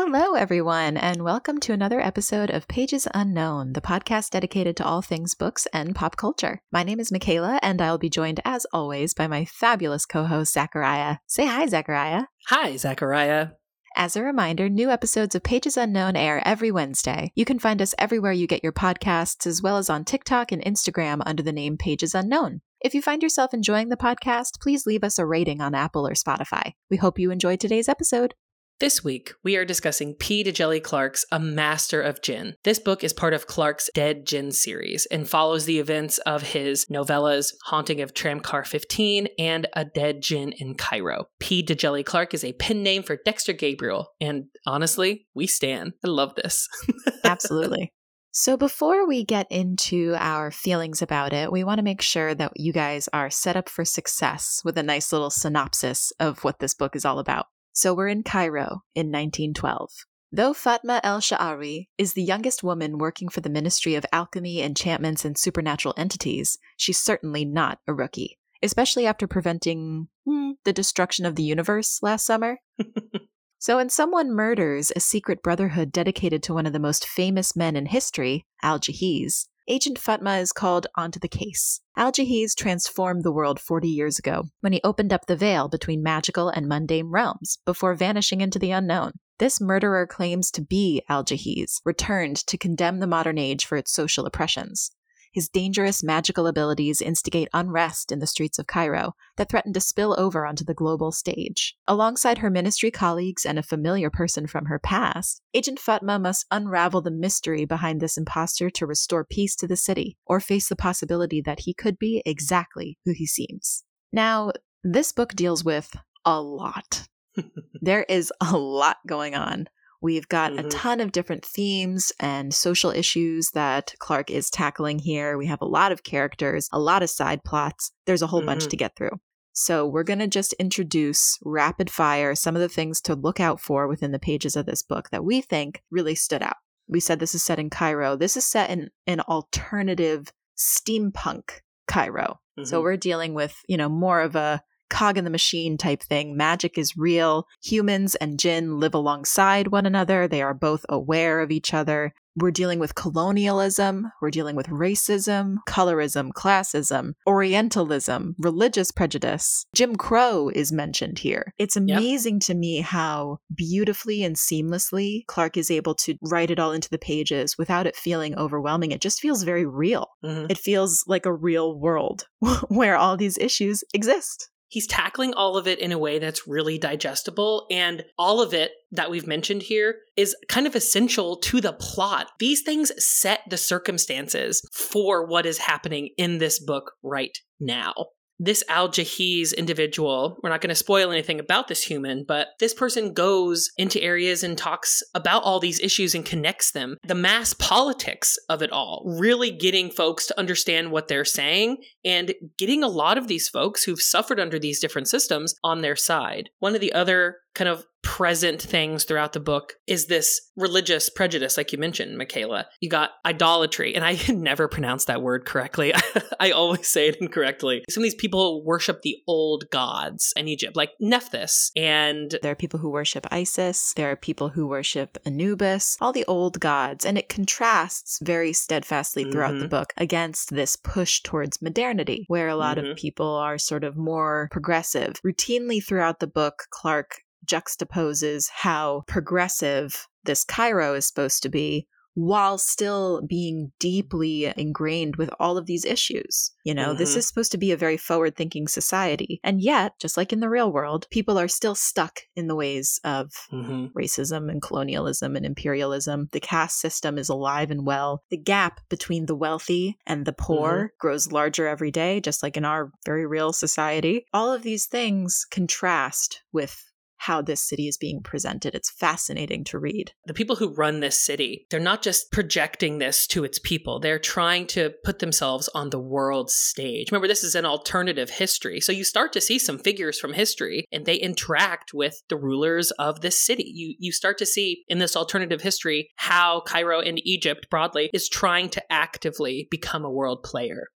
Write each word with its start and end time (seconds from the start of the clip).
Hello, 0.00 0.34
everyone, 0.34 0.96
and 0.96 1.24
welcome 1.24 1.58
to 1.58 1.72
another 1.72 2.00
episode 2.00 2.50
of 2.50 2.68
Pages 2.68 3.08
Unknown, 3.14 3.72
the 3.72 3.80
podcast 3.80 4.30
dedicated 4.30 4.76
to 4.76 4.84
all 4.84 5.02
things 5.02 5.34
books 5.34 5.66
and 5.72 5.92
pop 5.92 6.16
culture. 6.16 6.62
My 6.70 6.84
name 6.84 7.00
is 7.00 7.10
Michaela, 7.10 7.58
and 7.62 7.82
I'll 7.82 7.98
be 7.98 8.08
joined, 8.08 8.38
as 8.44 8.64
always, 8.72 9.12
by 9.12 9.26
my 9.26 9.44
fabulous 9.44 10.06
co 10.06 10.22
host, 10.22 10.52
Zachariah. 10.52 11.16
Say 11.26 11.46
hi, 11.46 11.66
Zachariah. 11.66 12.26
Hi, 12.46 12.76
Zachariah. 12.76 13.48
As 13.96 14.14
a 14.14 14.22
reminder, 14.22 14.68
new 14.68 14.88
episodes 14.88 15.34
of 15.34 15.42
Pages 15.42 15.76
Unknown 15.76 16.14
air 16.14 16.40
every 16.46 16.70
Wednesday. 16.70 17.32
You 17.34 17.44
can 17.44 17.58
find 17.58 17.82
us 17.82 17.96
everywhere 17.98 18.30
you 18.30 18.46
get 18.46 18.62
your 18.62 18.72
podcasts, 18.72 19.48
as 19.48 19.60
well 19.62 19.78
as 19.78 19.90
on 19.90 20.04
TikTok 20.04 20.52
and 20.52 20.62
Instagram 20.64 21.22
under 21.26 21.42
the 21.42 21.52
name 21.52 21.76
Pages 21.76 22.14
Unknown. 22.14 22.60
If 22.80 22.94
you 22.94 23.02
find 23.02 23.20
yourself 23.20 23.52
enjoying 23.52 23.88
the 23.88 23.96
podcast, 23.96 24.60
please 24.62 24.86
leave 24.86 25.02
us 25.02 25.18
a 25.18 25.26
rating 25.26 25.60
on 25.60 25.74
Apple 25.74 26.06
or 26.06 26.12
Spotify. 26.12 26.74
We 26.88 26.98
hope 26.98 27.18
you 27.18 27.32
enjoyed 27.32 27.58
today's 27.58 27.88
episode. 27.88 28.34
This 28.80 29.02
week, 29.02 29.34
we 29.42 29.56
are 29.56 29.64
discussing 29.64 30.14
P. 30.14 30.44
Djèlí 30.44 30.80
Clark's 30.80 31.24
A 31.32 31.40
Master 31.40 32.00
of 32.00 32.22
Djinn. 32.22 32.54
This 32.62 32.78
book 32.78 33.02
is 33.02 33.12
part 33.12 33.34
of 33.34 33.48
Clark's 33.48 33.90
Dead 33.92 34.24
Djinn 34.24 34.52
series 34.52 35.04
and 35.06 35.28
follows 35.28 35.64
the 35.64 35.80
events 35.80 36.18
of 36.18 36.42
his 36.42 36.86
novellas 36.86 37.54
Haunting 37.64 38.00
of 38.00 38.14
Tramcar 38.14 38.64
15 38.64 39.26
and 39.36 39.66
A 39.72 39.84
Dead 39.84 40.20
Djinn 40.20 40.52
in 40.58 40.76
Cairo. 40.76 41.24
P. 41.40 41.60
Djèlí 41.60 42.04
Clark 42.04 42.34
is 42.34 42.44
a 42.44 42.52
pen 42.52 42.84
name 42.84 43.02
for 43.02 43.18
Dexter 43.24 43.52
Gabriel, 43.52 44.12
and 44.20 44.44
honestly, 44.64 45.26
we 45.34 45.48
stand. 45.48 45.94
I 46.04 46.08
love 46.08 46.36
this. 46.36 46.68
Absolutely. 47.24 47.92
So, 48.30 48.56
before 48.56 49.08
we 49.08 49.24
get 49.24 49.48
into 49.50 50.14
our 50.16 50.52
feelings 50.52 51.02
about 51.02 51.32
it, 51.32 51.50
we 51.50 51.64
want 51.64 51.78
to 51.78 51.84
make 51.84 52.00
sure 52.00 52.32
that 52.32 52.52
you 52.54 52.72
guys 52.72 53.08
are 53.12 53.28
set 53.28 53.56
up 53.56 53.68
for 53.68 53.84
success 53.84 54.60
with 54.64 54.78
a 54.78 54.84
nice 54.84 55.12
little 55.12 55.30
synopsis 55.30 56.12
of 56.20 56.44
what 56.44 56.60
this 56.60 56.74
book 56.74 56.94
is 56.94 57.04
all 57.04 57.18
about. 57.18 57.46
So 57.72 57.94
we're 57.94 58.08
in 58.08 58.22
Cairo 58.22 58.82
in 58.94 59.12
1912. 59.12 59.90
Though 60.30 60.52
Fatma 60.52 61.00
el 61.02 61.20
Sha'arawi 61.20 61.88
is 61.96 62.12
the 62.12 62.22
youngest 62.22 62.62
woman 62.62 62.98
working 62.98 63.30
for 63.30 63.40
the 63.40 63.48
Ministry 63.48 63.94
of 63.94 64.04
Alchemy, 64.12 64.60
Enchantments, 64.60 65.24
and 65.24 65.38
Supernatural 65.38 65.94
Entities, 65.96 66.58
she's 66.76 66.98
certainly 66.98 67.46
not 67.46 67.78
a 67.86 67.94
rookie, 67.94 68.38
especially 68.62 69.06
after 69.06 69.26
preventing 69.26 70.08
hmm, 70.26 70.50
the 70.64 70.72
destruction 70.74 71.24
of 71.24 71.34
the 71.34 71.42
universe 71.42 72.02
last 72.02 72.26
summer. 72.26 72.58
so, 73.58 73.76
when 73.76 73.88
someone 73.88 74.30
murders 74.30 74.92
a 74.94 75.00
secret 75.00 75.42
brotherhood 75.42 75.92
dedicated 75.92 76.42
to 76.42 76.52
one 76.52 76.66
of 76.66 76.74
the 76.74 76.78
most 76.78 77.08
famous 77.08 77.56
men 77.56 77.74
in 77.74 77.86
history, 77.86 78.44
Al 78.62 78.78
Jahiz, 78.78 79.46
Agent 79.70 79.98
Fatma 79.98 80.38
is 80.38 80.50
called 80.50 80.86
onto 80.96 81.20
the 81.20 81.28
case. 81.28 81.82
Al 81.94 82.10
Jahiz 82.10 82.56
transformed 82.56 83.22
the 83.22 83.30
world 83.30 83.60
40 83.60 83.86
years 83.86 84.18
ago 84.18 84.44
when 84.62 84.72
he 84.72 84.80
opened 84.82 85.12
up 85.12 85.26
the 85.26 85.36
veil 85.36 85.68
between 85.68 86.02
magical 86.02 86.48
and 86.48 86.66
mundane 86.66 87.08
realms 87.10 87.58
before 87.66 87.94
vanishing 87.94 88.40
into 88.40 88.58
the 88.58 88.70
unknown. 88.70 89.12
This 89.38 89.60
murderer 89.60 90.06
claims 90.06 90.50
to 90.52 90.62
be 90.62 91.02
Al 91.10 91.22
Jahiz, 91.22 91.82
returned 91.84 92.38
to 92.46 92.56
condemn 92.56 93.00
the 93.00 93.06
modern 93.06 93.36
age 93.36 93.66
for 93.66 93.76
its 93.76 93.92
social 93.92 94.24
oppressions. 94.24 94.90
His 95.32 95.48
dangerous 95.48 96.02
magical 96.02 96.46
abilities 96.46 97.00
instigate 97.00 97.48
unrest 97.52 98.10
in 98.10 98.18
the 98.18 98.26
streets 98.26 98.58
of 98.58 98.66
Cairo 98.66 99.14
that 99.36 99.48
threaten 99.48 99.72
to 99.72 99.80
spill 99.80 100.14
over 100.18 100.46
onto 100.46 100.64
the 100.64 100.74
global 100.74 101.12
stage. 101.12 101.76
Alongside 101.86 102.38
her 102.38 102.50
ministry 102.50 102.90
colleagues 102.90 103.44
and 103.44 103.58
a 103.58 103.62
familiar 103.62 104.10
person 104.10 104.46
from 104.46 104.66
her 104.66 104.78
past, 104.78 105.42
Agent 105.54 105.78
Fatma 105.78 106.18
must 106.18 106.46
unravel 106.50 107.00
the 107.00 107.10
mystery 107.10 107.64
behind 107.64 108.00
this 108.00 108.16
impostor 108.16 108.70
to 108.70 108.86
restore 108.86 109.24
peace 109.24 109.54
to 109.56 109.66
the 109.66 109.76
city 109.76 110.16
or 110.26 110.40
face 110.40 110.68
the 110.68 110.76
possibility 110.76 111.40
that 111.40 111.60
he 111.60 111.74
could 111.74 111.98
be 111.98 112.22
exactly 112.24 112.98
who 113.04 113.12
he 113.12 113.26
seems. 113.26 113.84
Now, 114.12 114.52
this 114.82 115.12
book 115.12 115.34
deals 115.34 115.64
with 115.64 115.94
a 116.24 116.40
lot. 116.40 117.08
there 117.80 118.04
is 118.08 118.32
a 118.40 118.56
lot 118.56 118.96
going 119.06 119.34
on. 119.34 119.68
We've 120.00 120.28
got 120.28 120.52
mm-hmm. 120.52 120.66
a 120.66 120.70
ton 120.70 121.00
of 121.00 121.12
different 121.12 121.44
themes 121.44 122.12
and 122.20 122.54
social 122.54 122.90
issues 122.90 123.50
that 123.50 123.94
Clark 123.98 124.30
is 124.30 124.50
tackling 124.50 125.00
here. 125.00 125.36
We 125.36 125.46
have 125.46 125.60
a 125.60 125.66
lot 125.66 125.90
of 125.90 126.04
characters, 126.04 126.68
a 126.72 126.78
lot 126.78 127.02
of 127.02 127.10
side 127.10 127.42
plots. 127.44 127.90
There's 128.06 128.22
a 128.22 128.28
whole 128.28 128.40
mm-hmm. 128.40 128.46
bunch 128.46 128.66
to 128.68 128.76
get 128.76 128.94
through. 128.96 129.18
So, 129.52 129.88
we're 129.88 130.04
going 130.04 130.20
to 130.20 130.28
just 130.28 130.52
introduce 130.52 131.36
rapid 131.42 131.90
fire 131.90 132.36
some 132.36 132.54
of 132.54 132.62
the 132.62 132.68
things 132.68 133.00
to 133.02 133.16
look 133.16 133.40
out 133.40 133.58
for 133.60 133.88
within 133.88 134.12
the 134.12 134.20
pages 134.20 134.54
of 134.54 134.66
this 134.66 134.84
book 134.84 135.10
that 135.10 135.24
we 135.24 135.40
think 135.40 135.82
really 135.90 136.14
stood 136.14 136.44
out. 136.44 136.58
We 136.86 137.00
said 137.00 137.18
this 137.18 137.34
is 137.34 137.42
set 137.42 137.58
in 137.58 137.68
Cairo. 137.68 138.14
This 138.14 138.36
is 138.36 138.46
set 138.46 138.70
in 138.70 138.90
an 139.08 139.18
alternative 139.22 140.32
steampunk 140.56 141.62
Cairo. 141.88 142.38
Mm-hmm. 142.56 142.66
So, 142.66 142.80
we're 142.80 142.96
dealing 142.96 143.34
with, 143.34 143.60
you 143.66 143.76
know, 143.76 143.88
more 143.88 144.20
of 144.20 144.36
a 144.36 144.62
cog 144.88 145.18
in 145.18 145.24
the 145.24 145.30
machine 145.30 145.76
type 145.76 146.02
thing. 146.02 146.36
Magic 146.36 146.78
is 146.78 146.96
real. 146.96 147.46
Humans 147.62 148.14
and 148.16 148.38
jinn 148.38 148.78
live 148.78 148.94
alongside 148.94 149.68
one 149.68 149.86
another. 149.86 150.28
They 150.28 150.42
are 150.42 150.54
both 150.54 150.84
aware 150.88 151.40
of 151.40 151.50
each 151.50 151.74
other. 151.74 152.14
We're 152.40 152.50
dealing 152.52 152.78
with 152.78 152.94
colonialism. 152.94 154.12
We're 154.22 154.30
dealing 154.30 154.54
with 154.54 154.68
racism, 154.68 155.56
colorism, 155.68 156.30
classism, 156.30 157.14
Orientalism, 157.26 158.36
religious 158.38 158.92
prejudice. 158.92 159.66
Jim 159.74 159.96
Crow 159.96 160.48
is 160.48 160.70
mentioned 160.70 161.18
here. 161.18 161.52
It's 161.58 161.76
amazing 161.76 162.36
yep. 162.36 162.42
to 162.42 162.54
me 162.54 162.80
how 162.80 163.38
beautifully 163.52 164.22
and 164.22 164.36
seamlessly 164.36 165.26
Clark 165.26 165.56
is 165.56 165.70
able 165.70 165.96
to 165.96 166.16
write 166.22 166.50
it 166.52 166.60
all 166.60 166.70
into 166.70 166.90
the 166.90 166.98
pages 166.98 167.58
without 167.58 167.88
it 167.88 167.96
feeling 167.96 168.38
overwhelming. 168.38 168.92
It 168.92 169.00
just 169.00 169.20
feels 169.20 169.42
very 169.42 169.66
real. 169.66 170.08
Mm-hmm. 170.24 170.46
It 170.48 170.58
feels 170.58 171.04
like 171.08 171.26
a 171.26 171.32
real 171.32 171.76
world 171.76 172.28
where 172.68 172.96
all 172.96 173.16
these 173.16 173.38
issues 173.38 173.82
exist 173.92 174.48
he's 174.68 174.86
tackling 174.86 175.34
all 175.34 175.56
of 175.56 175.66
it 175.66 175.78
in 175.78 175.92
a 175.92 175.98
way 175.98 176.18
that's 176.18 176.46
really 176.46 176.78
digestible. 176.78 177.66
And 177.70 178.04
all 178.18 178.40
of 178.40 178.54
it 178.54 178.72
that 178.92 179.10
we've 179.10 179.26
mentioned 179.26 179.62
here 179.62 179.96
is 180.16 180.36
kind 180.48 180.66
of 180.66 180.74
essential 180.74 181.36
to 181.36 181.60
the 181.60 181.72
plot. 181.72 182.28
These 182.38 182.62
things 182.62 182.92
set 183.02 183.40
the 183.48 183.56
circumstances 183.56 184.62
for 184.72 185.26
what 185.26 185.46
is 185.46 185.58
happening 185.58 186.10
in 186.16 186.38
this 186.38 186.58
book 186.58 186.92
right 187.02 187.36
now 187.60 187.94
this 188.38 188.62
Al 188.68 188.88
Jahiz 188.88 189.56
individual, 189.56 190.38
we're 190.42 190.50
not 190.50 190.60
going 190.60 190.68
to 190.68 190.74
spoil 190.74 191.10
anything 191.10 191.40
about 191.40 191.68
this 191.68 191.82
human, 191.82 192.24
but 192.26 192.48
this 192.60 192.74
person 192.74 193.12
goes 193.12 193.70
into 193.76 194.02
areas 194.02 194.42
and 194.42 194.56
talks 194.56 195.02
about 195.14 195.42
all 195.42 195.60
these 195.60 195.80
issues 195.80 196.14
and 196.14 196.24
connects 196.24 196.72
them. 196.72 196.96
The 197.06 197.14
mass 197.14 197.54
politics 197.54 198.36
of 198.48 198.62
it 198.62 198.70
all, 198.70 199.02
really 199.18 199.50
getting 199.50 199.90
folks 199.90 200.26
to 200.26 200.38
understand 200.38 200.90
what 200.90 201.08
they're 201.08 201.24
saying 201.24 201.78
and 202.04 202.34
getting 202.58 202.82
a 202.82 202.88
lot 202.88 203.18
of 203.18 203.28
these 203.28 203.48
folks 203.48 203.84
who've 203.84 204.00
suffered 204.00 204.38
under 204.38 204.58
these 204.58 204.80
different 204.80 205.08
systems 205.08 205.54
on 205.64 205.80
their 205.80 205.96
side. 205.96 206.50
One 206.58 206.74
of 206.74 206.80
the 206.80 206.92
other 206.92 207.38
kind 207.54 207.68
of 207.68 207.84
present 208.18 208.60
things 208.60 209.04
throughout 209.04 209.32
the 209.32 209.38
book 209.38 209.74
is 209.86 210.06
this 210.06 210.40
religious 210.56 211.08
prejudice, 211.08 211.56
like 211.56 211.70
you 211.70 211.78
mentioned, 211.78 212.18
Michaela. 212.18 212.66
You 212.80 212.90
got 212.90 213.10
idolatry, 213.24 213.94
and 213.94 214.04
I 214.04 214.16
can 214.16 214.42
never 214.42 214.66
pronounce 214.66 215.04
that 215.04 215.22
word 215.22 215.44
correctly. 215.44 215.92
I 216.40 216.50
always 216.50 216.88
say 216.88 217.06
it 217.06 217.18
incorrectly. 217.20 217.84
Some 217.88 218.00
of 218.00 218.06
these 218.06 218.16
people 218.16 218.64
worship 218.64 219.02
the 219.02 219.18
old 219.28 219.70
gods 219.70 220.32
in 220.36 220.48
Egypt, 220.48 220.74
like 220.74 220.90
Nephthys, 220.98 221.70
and 221.76 222.36
there 222.42 222.50
are 222.50 222.56
people 222.56 222.80
who 222.80 222.90
worship 222.90 223.24
Isis. 223.30 223.92
There 223.94 224.10
are 224.10 224.16
people 224.16 224.48
who 224.48 224.66
worship 224.66 225.16
Anubis, 225.24 225.96
all 226.00 226.12
the 226.12 226.24
old 226.26 226.58
gods, 226.58 227.06
and 227.06 227.16
it 227.18 227.28
contrasts 227.28 228.18
very 228.20 228.52
steadfastly 228.52 229.30
throughout 229.30 229.52
mm-hmm. 229.52 229.60
the 229.60 229.68
book 229.68 229.92
against 229.96 230.52
this 230.52 230.74
push 230.74 231.22
towards 231.22 231.62
modernity, 231.62 232.24
where 232.26 232.48
a 232.48 232.56
lot 232.56 232.78
mm-hmm. 232.78 232.90
of 232.90 232.96
people 232.96 233.36
are 233.36 233.58
sort 233.58 233.84
of 233.84 233.96
more 233.96 234.48
progressive. 234.50 235.20
Routinely 235.24 235.80
throughout 235.80 236.18
the 236.18 236.26
book, 236.26 236.64
Clark 236.70 237.20
juxtaposes 237.46 238.48
how 238.52 239.04
progressive 239.06 240.06
this 240.24 240.44
Cairo 240.44 240.94
is 240.94 241.06
supposed 241.06 241.42
to 241.42 241.48
be 241.48 241.86
while 242.18 242.58
still 242.58 243.22
being 243.28 243.70
deeply 243.78 244.52
ingrained 244.56 245.14
with 245.14 245.30
all 245.38 245.56
of 245.56 245.66
these 245.66 245.84
issues. 245.84 246.50
You 246.64 246.74
know, 246.74 246.88
mm-hmm. 246.88 246.98
this 246.98 247.14
is 247.14 247.28
supposed 247.28 247.52
to 247.52 247.58
be 247.58 247.70
a 247.70 247.76
very 247.76 247.96
forward 247.96 248.34
thinking 248.34 248.66
society. 248.66 249.38
And 249.44 249.62
yet, 249.62 249.92
just 250.00 250.16
like 250.16 250.32
in 250.32 250.40
the 250.40 250.48
real 250.48 250.72
world, 250.72 251.06
people 251.12 251.38
are 251.38 251.46
still 251.46 251.76
stuck 251.76 252.22
in 252.34 252.48
the 252.48 252.56
ways 252.56 252.98
of 253.04 253.30
mm-hmm. 253.52 253.96
racism 253.96 254.50
and 254.50 254.60
colonialism 254.60 255.36
and 255.36 255.46
imperialism. 255.46 256.28
The 256.32 256.40
caste 256.40 256.80
system 256.80 257.18
is 257.18 257.28
alive 257.28 257.70
and 257.70 257.86
well. 257.86 258.24
The 258.30 258.36
gap 258.36 258.80
between 258.88 259.26
the 259.26 259.36
wealthy 259.36 259.96
and 260.04 260.26
the 260.26 260.32
poor 260.32 260.72
mm-hmm. 260.72 260.86
grows 260.98 261.30
larger 261.30 261.68
every 261.68 261.92
day, 261.92 262.20
just 262.20 262.42
like 262.42 262.56
in 262.56 262.64
our 262.64 262.90
very 263.06 263.26
real 263.26 263.52
society. 263.52 264.26
All 264.34 264.52
of 264.52 264.64
these 264.64 264.86
things 264.86 265.46
contrast 265.48 266.42
with 266.52 266.87
how 267.18 267.42
this 267.42 267.60
city 267.60 267.88
is 267.88 267.96
being 267.96 268.22
presented. 268.22 268.74
It's 268.74 268.90
fascinating 268.90 269.64
to 269.64 269.78
read. 269.78 270.12
The 270.26 270.34
people 270.34 270.56
who 270.56 270.74
run 270.74 271.00
this 271.00 271.18
city, 271.18 271.66
they're 271.70 271.80
not 271.80 272.02
just 272.02 272.32
projecting 272.32 272.98
this 272.98 273.26
to 273.28 273.44
its 273.44 273.58
people, 273.58 274.00
they're 274.00 274.18
trying 274.18 274.66
to 274.68 274.94
put 275.04 275.18
themselves 275.18 275.68
on 275.74 275.90
the 275.90 275.98
world 275.98 276.50
stage. 276.50 277.10
Remember, 277.10 277.28
this 277.28 277.44
is 277.44 277.54
an 277.54 277.66
alternative 277.66 278.30
history. 278.30 278.80
So 278.80 278.92
you 278.92 279.04
start 279.04 279.32
to 279.32 279.40
see 279.40 279.58
some 279.58 279.78
figures 279.78 280.18
from 280.18 280.32
history 280.32 280.84
and 280.92 281.04
they 281.04 281.16
interact 281.16 281.92
with 281.92 282.22
the 282.28 282.36
rulers 282.36 282.90
of 282.92 283.20
this 283.20 283.40
city. 283.40 283.70
You, 283.74 283.94
you 283.98 284.12
start 284.12 284.38
to 284.38 284.46
see 284.46 284.84
in 284.88 284.98
this 284.98 285.16
alternative 285.16 285.60
history 285.60 286.10
how 286.16 286.62
Cairo 286.66 287.00
and 287.00 287.20
Egypt 287.24 287.68
broadly 287.70 288.10
is 288.12 288.28
trying 288.28 288.68
to 288.70 288.92
actively 288.92 289.68
become 289.70 290.04
a 290.04 290.10
world 290.10 290.42
player. 290.42 290.88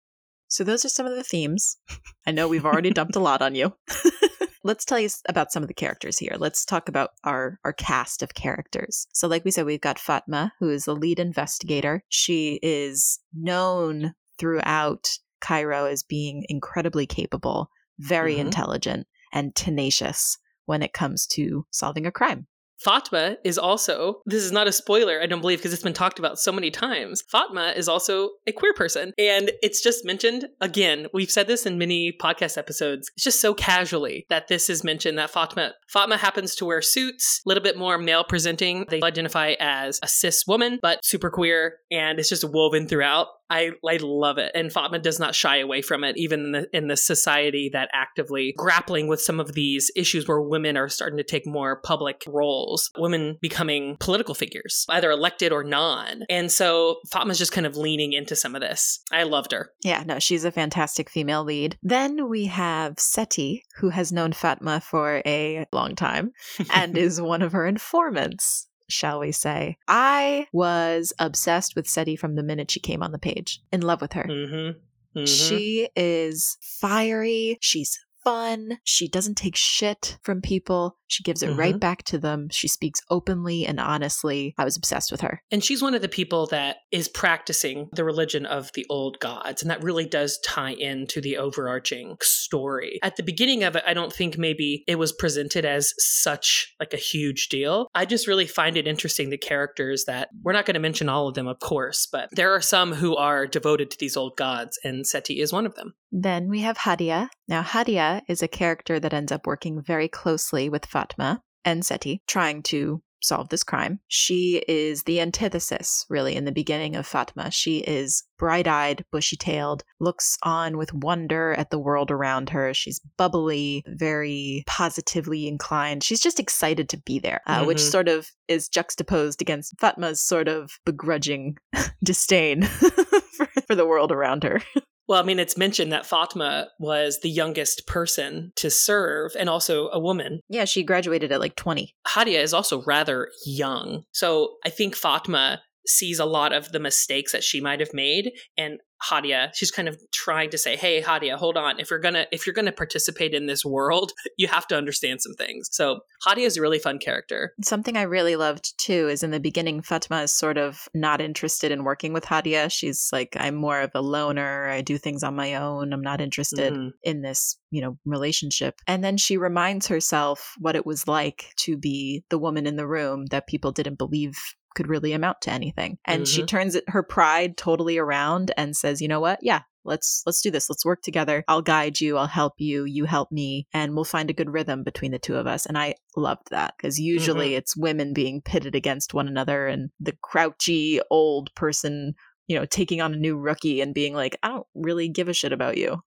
So 0.48 0.64
those 0.64 0.84
are 0.84 0.90
some 0.90 1.06
of 1.06 1.16
the 1.16 1.24
themes. 1.24 1.78
I 2.26 2.30
know 2.30 2.46
we've 2.46 2.66
already 2.66 2.90
dumped 2.90 3.16
a 3.16 3.20
lot 3.20 3.42
on 3.42 3.54
you. 3.54 3.72
let's 4.64 4.84
tell 4.84 4.98
you 4.98 5.08
about 5.28 5.52
some 5.52 5.62
of 5.62 5.68
the 5.68 5.74
characters 5.74 6.18
here. 6.18 6.34
Let's 6.38 6.64
talk 6.64 6.88
about 6.88 7.10
our 7.24 7.58
our 7.64 7.72
cast 7.72 8.22
of 8.22 8.34
characters. 8.34 9.06
So 9.12 9.28
like 9.28 9.44
we 9.44 9.50
said 9.50 9.66
we've 9.66 9.80
got 9.80 9.98
Fatma 9.98 10.52
who 10.58 10.70
is 10.70 10.84
the 10.84 10.94
lead 10.94 11.18
investigator. 11.18 12.04
She 12.08 12.58
is 12.62 13.18
known 13.34 14.14
throughout 14.38 15.08
Cairo 15.40 15.86
as 15.86 16.02
being 16.02 16.44
incredibly 16.48 17.06
capable, 17.06 17.70
very 17.98 18.36
Mhm. 18.36 18.40
intelligent 18.40 19.06
and 19.32 19.54
tenacious 19.54 20.38
when 20.66 20.82
it 20.82 20.92
comes 20.92 21.26
to 21.26 21.66
solving 21.70 22.06
a 22.06 22.12
crime. 22.12 22.46
Fatma 22.82 23.36
is 23.44 23.58
also, 23.58 24.20
this 24.26 24.42
is 24.42 24.52
not 24.52 24.66
a 24.66 24.72
spoiler, 24.72 25.20
I 25.20 25.26
don't 25.26 25.40
believe, 25.40 25.58
because 25.58 25.72
it's 25.72 25.82
been 25.82 25.92
talked 25.92 26.18
about 26.18 26.38
so 26.38 26.52
many 26.52 26.70
times. 26.70 27.22
Fatma 27.30 27.72
is 27.76 27.88
also 27.88 28.30
a 28.46 28.52
queer 28.52 28.74
person. 28.74 29.12
And 29.18 29.52
it's 29.62 29.82
just 29.82 30.04
mentioned 30.04 30.46
again. 30.60 31.06
We've 31.14 31.30
said 31.30 31.46
this 31.46 31.66
in 31.66 31.78
many 31.78 32.12
podcast 32.12 32.58
episodes. 32.58 33.10
It's 33.14 33.24
just 33.24 33.40
so 33.40 33.54
casually 33.54 34.26
that 34.30 34.48
this 34.48 34.68
is 34.68 34.84
mentioned 34.84 35.18
that 35.18 35.30
Fatma, 35.30 35.72
Fatma 35.88 36.16
happens 36.16 36.54
to 36.56 36.64
wear 36.64 36.82
suits, 36.82 37.40
a 37.44 37.48
little 37.48 37.62
bit 37.62 37.78
more 37.78 37.98
male 37.98 38.24
presenting. 38.24 38.86
They 38.88 39.00
identify 39.02 39.54
as 39.60 40.00
a 40.02 40.08
cis 40.08 40.46
woman, 40.46 40.78
but 40.82 41.04
super 41.04 41.30
queer. 41.30 41.76
And 41.90 42.18
it's 42.18 42.28
just 42.28 42.44
woven 42.48 42.88
throughout. 42.88 43.28
I, 43.52 43.72
I 43.86 43.98
love 44.00 44.38
it. 44.38 44.50
And 44.54 44.72
Fatma 44.72 44.98
does 44.98 45.20
not 45.20 45.34
shy 45.34 45.58
away 45.58 45.82
from 45.82 46.04
it, 46.04 46.16
even 46.16 46.46
in 46.46 46.52
the, 46.52 46.76
in 46.76 46.88
the 46.88 46.96
society 46.96 47.68
that 47.74 47.90
actively 47.92 48.54
grappling 48.56 49.08
with 49.08 49.20
some 49.20 49.38
of 49.38 49.52
these 49.52 49.90
issues 49.94 50.26
where 50.26 50.40
women 50.40 50.78
are 50.78 50.88
starting 50.88 51.18
to 51.18 51.24
take 51.24 51.46
more 51.46 51.76
public 51.76 52.24
roles, 52.26 52.90
women 52.96 53.36
becoming 53.42 53.98
political 54.00 54.34
figures, 54.34 54.86
either 54.88 55.10
elected 55.10 55.52
or 55.52 55.62
non. 55.62 56.22
And 56.30 56.50
so 56.50 57.00
Fatma's 57.10 57.38
just 57.38 57.52
kind 57.52 57.66
of 57.66 57.76
leaning 57.76 58.14
into 58.14 58.34
some 58.34 58.54
of 58.54 58.62
this. 58.62 59.00
I 59.12 59.24
loved 59.24 59.52
her. 59.52 59.70
Yeah, 59.84 60.02
no, 60.06 60.18
she's 60.18 60.44
a 60.44 60.52
fantastic 60.52 61.10
female 61.10 61.44
lead. 61.44 61.76
Then 61.82 62.30
we 62.30 62.46
have 62.46 62.96
Siti, 62.96 63.62
who 63.76 63.90
has 63.90 64.12
known 64.12 64.32
Fatma 64.32 64.80
for 64.80 65.20
a 65.26 65.66
long 65.72 65.94
time 65.94 66.32
and 66.72 66.96
is 67.02 67.20
one 67.20 67.42
of 67.42 67.52
her 67.52 67.66
informants, 67.66 68.68
shall 68.92 69.20
we 69.20 69.32
say. 69.32 69.76
I 69.88 70.46
was 70.52 71.12
obsessed 71.18 71.74
with 71.74 71.86
Siti 71.86 72.18
from 72.18 72.34
the 72.36 72.42
minute 72.42 72.70
she 72.70 72.80
came 72.80 73.02
on 73.02 73.12
the 73.12 73.18
page, 73.18 73.60
in 73.72 73.80
love 73.80 74.00
with 74.00 74.12
her. 74.12 74.24
Mm-hmm. 74.24 74.78
Mhm. 75.18 75.28
She 75.28 75.88
is 75.94 76.56
fiery. 76.60 77.58
She's 77.60 77.98
fun. 78.24 78.78
She 78.84 79.08
doesn't 79.08 79.36
take 79.36 79.56
shit 79.56 80.18
from 80.22 80.40
people. 80.40 80.98
She 81.08 81.22
gives 81.22 81.42
it 81.42 81.50
right 81.54 81.74
Mhm. 81.74 81.80
back 81.80 82.04
to 82.04 82.18
them. 82.18 82.48
She 82.50 82.68
speaks 82.68 83.00
openly 83.10 83.66
and 83.66 83.78
honestly. 83.78 84.54
I 84.56 84.64
was 84.64 84.76
obsessed 84.76 85.10
with 85.12 85.20
her. 85.20 85.42
And 85.50 85.62
she's 85.62 85.82
one 85.82 85.94
of 85.94 86.00
the 86.00 86.08
people 86.08 86.46
that 86.46 86.78
is 86.90 87.08
practicing 87.08 87.88
the 87.92 88.04
religion 88.04 88.46
of 88.46 88.70
the 88.74 88.86
old 88.88 89.18
gods. 89.20 89.60
And 89.62 89.70
that 89.70 89.82
really 89.82 90.06
does 90.06 90.38
tie 90.44 90.72
into 90.72 91.20
the 91.20 91.36
overarching 91.36 92.16
story. 92.22 92.98
At 93.02 93.16
the 93.16 93.22
beginning 93.22 93.62
of 93.64 93.76
it, 93.76 93.82
I 93.86 93.92
don't 93.94 94.12
think 94.12 94.38
maybe 94.38 94.84
it 94.86 94.96
was 94.96 95.12
presented 95.12 95.64
as 95.64 95.92
such 95.98 96.74
like 96.80 96.94
a 96.94 96.98
huge 96.98 97.48
deal. 97.48 97.88
I 97.94 98.06
just 98.06 98.26
really 98.26 98.46
find 98.46 98.76
it 98.76 98.86
interesting 98.86 99.28
the 99.30 99.36
characters 99.38 100.04
that 100.06 100.28
we're 100.42 100.52
not 100.52 100.64
going 100.64 100.74
to 100.74 100.80
mention 100.80 101.08
all 101.10 101.28
of 101.28 101.34
them, 101.34 101.46
of 101.46 101.58
course, 101.60 102.06
but 102.10 102.28
there 102.32 102.52
are 102.54 102.60
some 102.62 102.92
who 102.94 103.16
are 103.16 103.46
devoted 103.46 103.90
to 103.90 103.96
these 103.98 104.16
old 104.16 104.36
gods, 104.36 104.78
and 104.82 105.04
Siti 105.04 105.42
is 105.42 105.52
one 105.52 105.66
of 105.66 105.74
them. 105.74 105.94
Then 106.10 106.48
we 106.48 106.60
have 106.60 106.78
Hadia. 106.78 107.28
Now, 107.52 107.62
Hadia 107.62 108.22
is 108.28 108.42
a 108.42 108.48
character 108.48 108.98
that 108.98 109.12
ends 109.12 109.30
up 109.30 109.46
working 109.46 109.82
very 109.82 110.08
closely 110.08 110.70
with 110.70 110.86
Fatma 110.86 111.42
and 111.66 111.82
Siti, 111.82 112.20
trying 112.26 112.62
to 112.62 113.02
solve 113.22 113.50
this 113.50 113.62
crime. 113.62 114.00
She 114.08 114.64
is 114.66 115.02
the 115.02 115.20
antithesis, 115.20 116.06
really, 116.08 116.34
in 116.34 116.46
the 116.46 116.50
beginning 116.50 116.96
of 116.96 117.06
Fatma. 117.06 117.50
She 117.50 117.80
is 117.80 118.24
bright 118.38 118.66
eyed, 118.66 119.04
bushy 119.12 119.36
tailed, 119.36 119.84
looks 120.00 120.38
on 120.42 120.78
with 120.78 120.94
wonder 120.94 121.52
at 121.52 121.68
the 121.68 121.78
world 121.78 122.10
around 122.10 122.48
her. 122.48 122.72
She's 122.72 123.02
bubbly, 123.18 123.84
very 123.86 124.64
positively 124.66 125.46
inclined. 125.46 126.02
She's 126.02 126.22
just 126.22 126.40
excited 126.40 126.88
to 126.88 126.96
be 127.04 127.18
there, 127.18 127.42
uh, 127.46 127.64
which 127.66 127.76
Mhm. 127.76 127.90
sort 127.90 128.08
of 128.08 128.30
is 128.48 128.66
juxtaposed 128.66 129.42
against 129.42 129.78
Fatma's 129.78 130.22
sort 130.22 130.48
of 130.48 130.70
begrudging 130.86 131.58
disdain 132.02 132.62
for, 133.36 133.46
for 133.66 133.74
the 133.74 133.86
world 133.86 134.10
around 134.10 134.42
her. 134.42 134.62
Well, 135.08 135.20
I 135.20 135.24
mean, 135.24 135.38
it's 135.38 135.56
mentioned 135.56 135.92
that 135.92 136.06
Fatma 136.06 136.68
was 136.78 137.20
the 137.20 137.30
youngest 137.30 137.86
person 137.86 138.52
to 138.56 138.70
serve 138.70 139.32
and 139.38 139.48
also 139.48 139.88
a 139.90 139.98
woman. 139.98 140.40
Yeah, 140.48 140.64
she 140.64 140.82
graduated 140.82 141.32
at 141.32 141.40
like 141.40 141.56
20. 141.56 141.94
Hadia 142.06 142.40
is 142.40 142.54
also 142.54 142.82
rather 142.84 143.28
young. 143.44 144.04
So 144.12 144.56
I 144.64 144.70
think 144.70 144.94
Fatma 144.94 145.60
sees 145.86 146.18
a 146.18 146.24
lot 146.24 146.52
of 146.52 146.70
the 146.72 146.78
mistakes 146.78 147.32
that 147.32 147.42
she 147.42 147.60
might 147.60 147.80
have 147.80 147.92
made 147.92 148.32
and 148.56 148.78
Hadia, 149.10 149.50
she's 149.54 149.70
kind 149.70 149.88
of 149.88 149.98
trying 150.12 150.50
to 150.50 150.58
say, 150.58 150.76
"Hey 150.76 151.02
Hadia, 151.02 151.36
hold 151.36 151.56
on. 151.56 151.80
If 151.80 151.90
you're 151.90 151.98
going 151.98 152.14
to 152.14 152.26
if 152.32 152.46
you're 152.46 152.54
to 152.54 152.72
participate 152.72 153.34
in 153.34 153.46
this 153.46 153.64
world, 153.64 154.12
you 154.36 154.48
have 154.48 154.66
to 154.68 154.76
understand 154.76 155.20
some 155.22 155.34
things." 155.34 155.68
So, 155.72 156.00
Hadia 156.26 156.46
is 156.46 156.56
a 156.56 156.60
really 156.60 156.78
fun 156.78 156.98
character. 156.98 157.52
Something 157.62 157.96
I 157.96 158.02
really 158.02 158.36
loved 158.36 158.78
too 158.78 159.08
is 159.08 159.22
in 159.22 159.30
the 159.30 159.40
beginning, 159.40 159.82
Fatma 159.82 160.22
is 160.22 160.32
sort 160.32 160.58
of 160.58 160.88
not 160.94 161.20
interested 161.20 161.72
in 161.72 161.84
working 161.84 162.12
with 162.12 162.24
Hadia. 162.24 162.70
She's 162.70 163.08
like, 163.12 163.36
I'm 163.38 163.54
more 163.54 163.80
of 163.80 163.90
a 163.94 164.00
loner. 164.02 164.68
I 164.68 164.82
do 164.82 164.98
things 164.98 165.22
on 165.22 165.34
my 165.34 165.54
own. 165.54 165.92
I'm 165.92 166.02
not 166.02 166.20
interested 166.20 166.72
Mhm. 166.72 166.90
in 167.02 167.22
this, 167.22 167.58
you 167.70 167.80
know, 167.82 167.98
relationship. 168.04 168.80
And 168.86 169.02
then 169.02 169.16
she 169.16 169.36
reminds 169.36 169.88
herself 169.88 170.54
what 170.58 170.76
it 170.76 170.86
was 170.86 171.08
like 171.08 171.52
to 171.58 171.76
be 171.76 172.24
the 172.30 172.38
woman 172.38 172.66
in 172.66 172.76
the 172.76 172.86
room 172.86 173.26
that 173.26 173.46
people 173.46 173.72
didn't 173.72 173.98
believe 173.98 174.36
could 174.74 174.88
really 174.88 175.12
amount 175.12 175.40
to 175.42 175.52
anything. 175.52 175.98
And 176.04 176.26
she 176.26 176.42
Mhm. 176.42 176.46
turns 176.48 176.74
it, 176.74 176.84
her 176.88 177.02
pride 177.02 177.56
totally 177.56 177.98
around 177.98 178.52
and 178.56 178.76
says, 178.76 179.00
"You 179.00 179.08
know 179.08 179.20
what? 179.20 179.38
Yeah, 179.42 179.62
let's 179.84 180.22
let's 180.26 180.40
do 180.40 180.50
this. 180.50 180.70
Let's 180.70 180.84
work 180.84 181.02
together. 181.02 181.44
I'll 181.48 181.62
guide 181.62 182.00
you, 182.00 182.16
I'll 182.16 182.26
help 182.26 182.54
you, 182.58 182.84
you 182.84 183.04
help 183.04 183.32
me, 183.32 183.66
and 183.72 183.94
we'll 183.94 184.04
find 184.04 184.30
a 184.30 184.34
good 184.34 184.50
rhythm 184.50 184.82
between 184.84 185.12
the 185.12 185.18
two 185.18 185.36
of 185.36 185.46
us." 185.46 185.66
And 185.66 185.76
I 185.78 185.94
loved 186.16 186.50
that 186.50 186.74
because 186.76 186.98
usually 187.00 187.54
it's 187.56 187.76
women 187.76 188.12
being 188.12 188.40
pitted 188.42 188.74
against 188.74 189.14
one 189.14 189.28
another 189.28 189.66
and 189.66 189.90
the 190.00 190.16
crouchy 190.22 191.00
old 191.10 191.54
person 191.54 192.14
you 192.48 192.58
know, 192.58 192.66
taking 192.66 193.00
on 193.00 193.14
a 193.14 193.16
new 193.16 193.36
rookie 193.36 193.80
and 193.80 193.94
being 193.94 194.14
like, 194.14 194.36
I 194.42 194.48
don't 194.48 194.66
really 194.74 195.08
give 195.08 195.28
a 195.28 195.32
shit 195.32 195.52
about 195.52 195.78
you. 195.78 196.02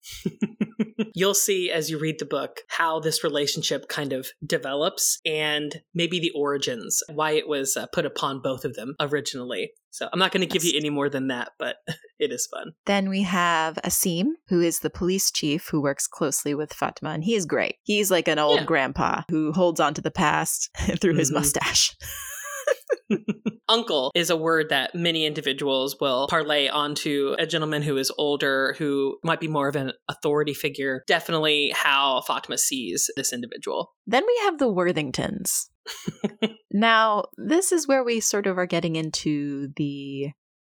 You'll 1.13 1.33
see 1.33 1.71
as 1.71 1.89
you 1.89 1.97
read 1.99 2.19
the 2.19 2.25
book 2.25 2.61
how 2.69 2.99
this 2.99 3.23
relationship 3.23 3.87
kind 3.87 4.13
of 4.13 4.27
develops 4.45 5.19
and 5.25 5.81
maybe 5.93 6.19
the 6.19 6.31
origins, 6.35 7.01
why 7.13 7.31
it 7.31 7.47
was 7.47 7.75
uh, 7.75 7.87
put 7.93 8.05
upon 8.05 8.41
both 8.41 8.65
of 8.65 8.75
them 8.75 8.95
originally. 8.99 9.71
So 9.91 10.09
I'm 10.11 10.19
not 10.19 10.31
going 10.31 10.41
to 10.41 10.53
give 10.53 10.63
you 10.65 10.73
any 10.75 10.89
more 10.89 11.09
than 11.09 11.27
that, 11.27 11.51
but 11.57 11.77
it 12.19 12.31
is 12.31 12.47
fun. 12.47 12.71
Then 12.85 13.09
we 13.09 13.21
have 13.23 13.75
Asim, 13.85 14.31
who 14.49 14.59
is 14.61 14.79
the 14.79 14.89
police 14.89 15.31
chief 15.31 15.67
who 15.69 15.81
works 15.81 16.05
closely 16.07 16.53
with 16.53 16.73
Fatma, 16.73 17.11
and 17.11 17.23
he 17.23 17.35
is 17.35 17.45
great. 17.45 17.75
He's 17.83 18.11
like 18.11 18.27
an 18.27 18.39
old 18.39 18.59
Yeah. 18.59 18.65
grandpa 18.65 19.21
who 19.29 19.51
holds 19.53 19.79
on 19.79 19.93
to 19.93 20.01
the 20.01 20.11
past 20.11 20.69
through 21.01 21.15
his 21.15 21.31
Mhm. 21.31 21.35
mustache. 21.35 21.95
Uncle 23.67 24.11
is 24.15 24.29
a 24.29 24.37
word 24.37 24.69
that 24.69 24.93
many 24.93 25.25
individuals 25.25 25.97
will 25.99 26.27
parlay 26.27 26.67
onto 26.67 27.35
a 27.39 27.45
gentleman 27.45 27.81
who 27.81 27.97
is 27.97 28.11
older, 28.17 28.75
who 28.77 29.17
might 29.23 29.39
be 29.39 29.47
more 29.47 29.67
of 29.67 29.75
an 29.75 29.91
authority 30.07 30.53
figure. 30.53 31.03
Definitely 31.07 31.73
how 31.75 32.21
Fatima 32.21 32.57
sees 32.57 33.09
this 33.15 33.33
individual. 33.33 33.93
Then 34.05 34.23
we 34.25 34.39
have 34.43 34.59
the 34.59 34.71
Worthingtons. 34.71 35.65
now, 36.71 37.25
this 37.37 37.71
is 37.71 37.87
where 37.87 38.03
we 38.03 38.19
sort 38.19 38.47
of 38.47 38.57
are 38.57 38.65
getting 38.65 38.95
into 38.95 39.69
the 39.75 40.31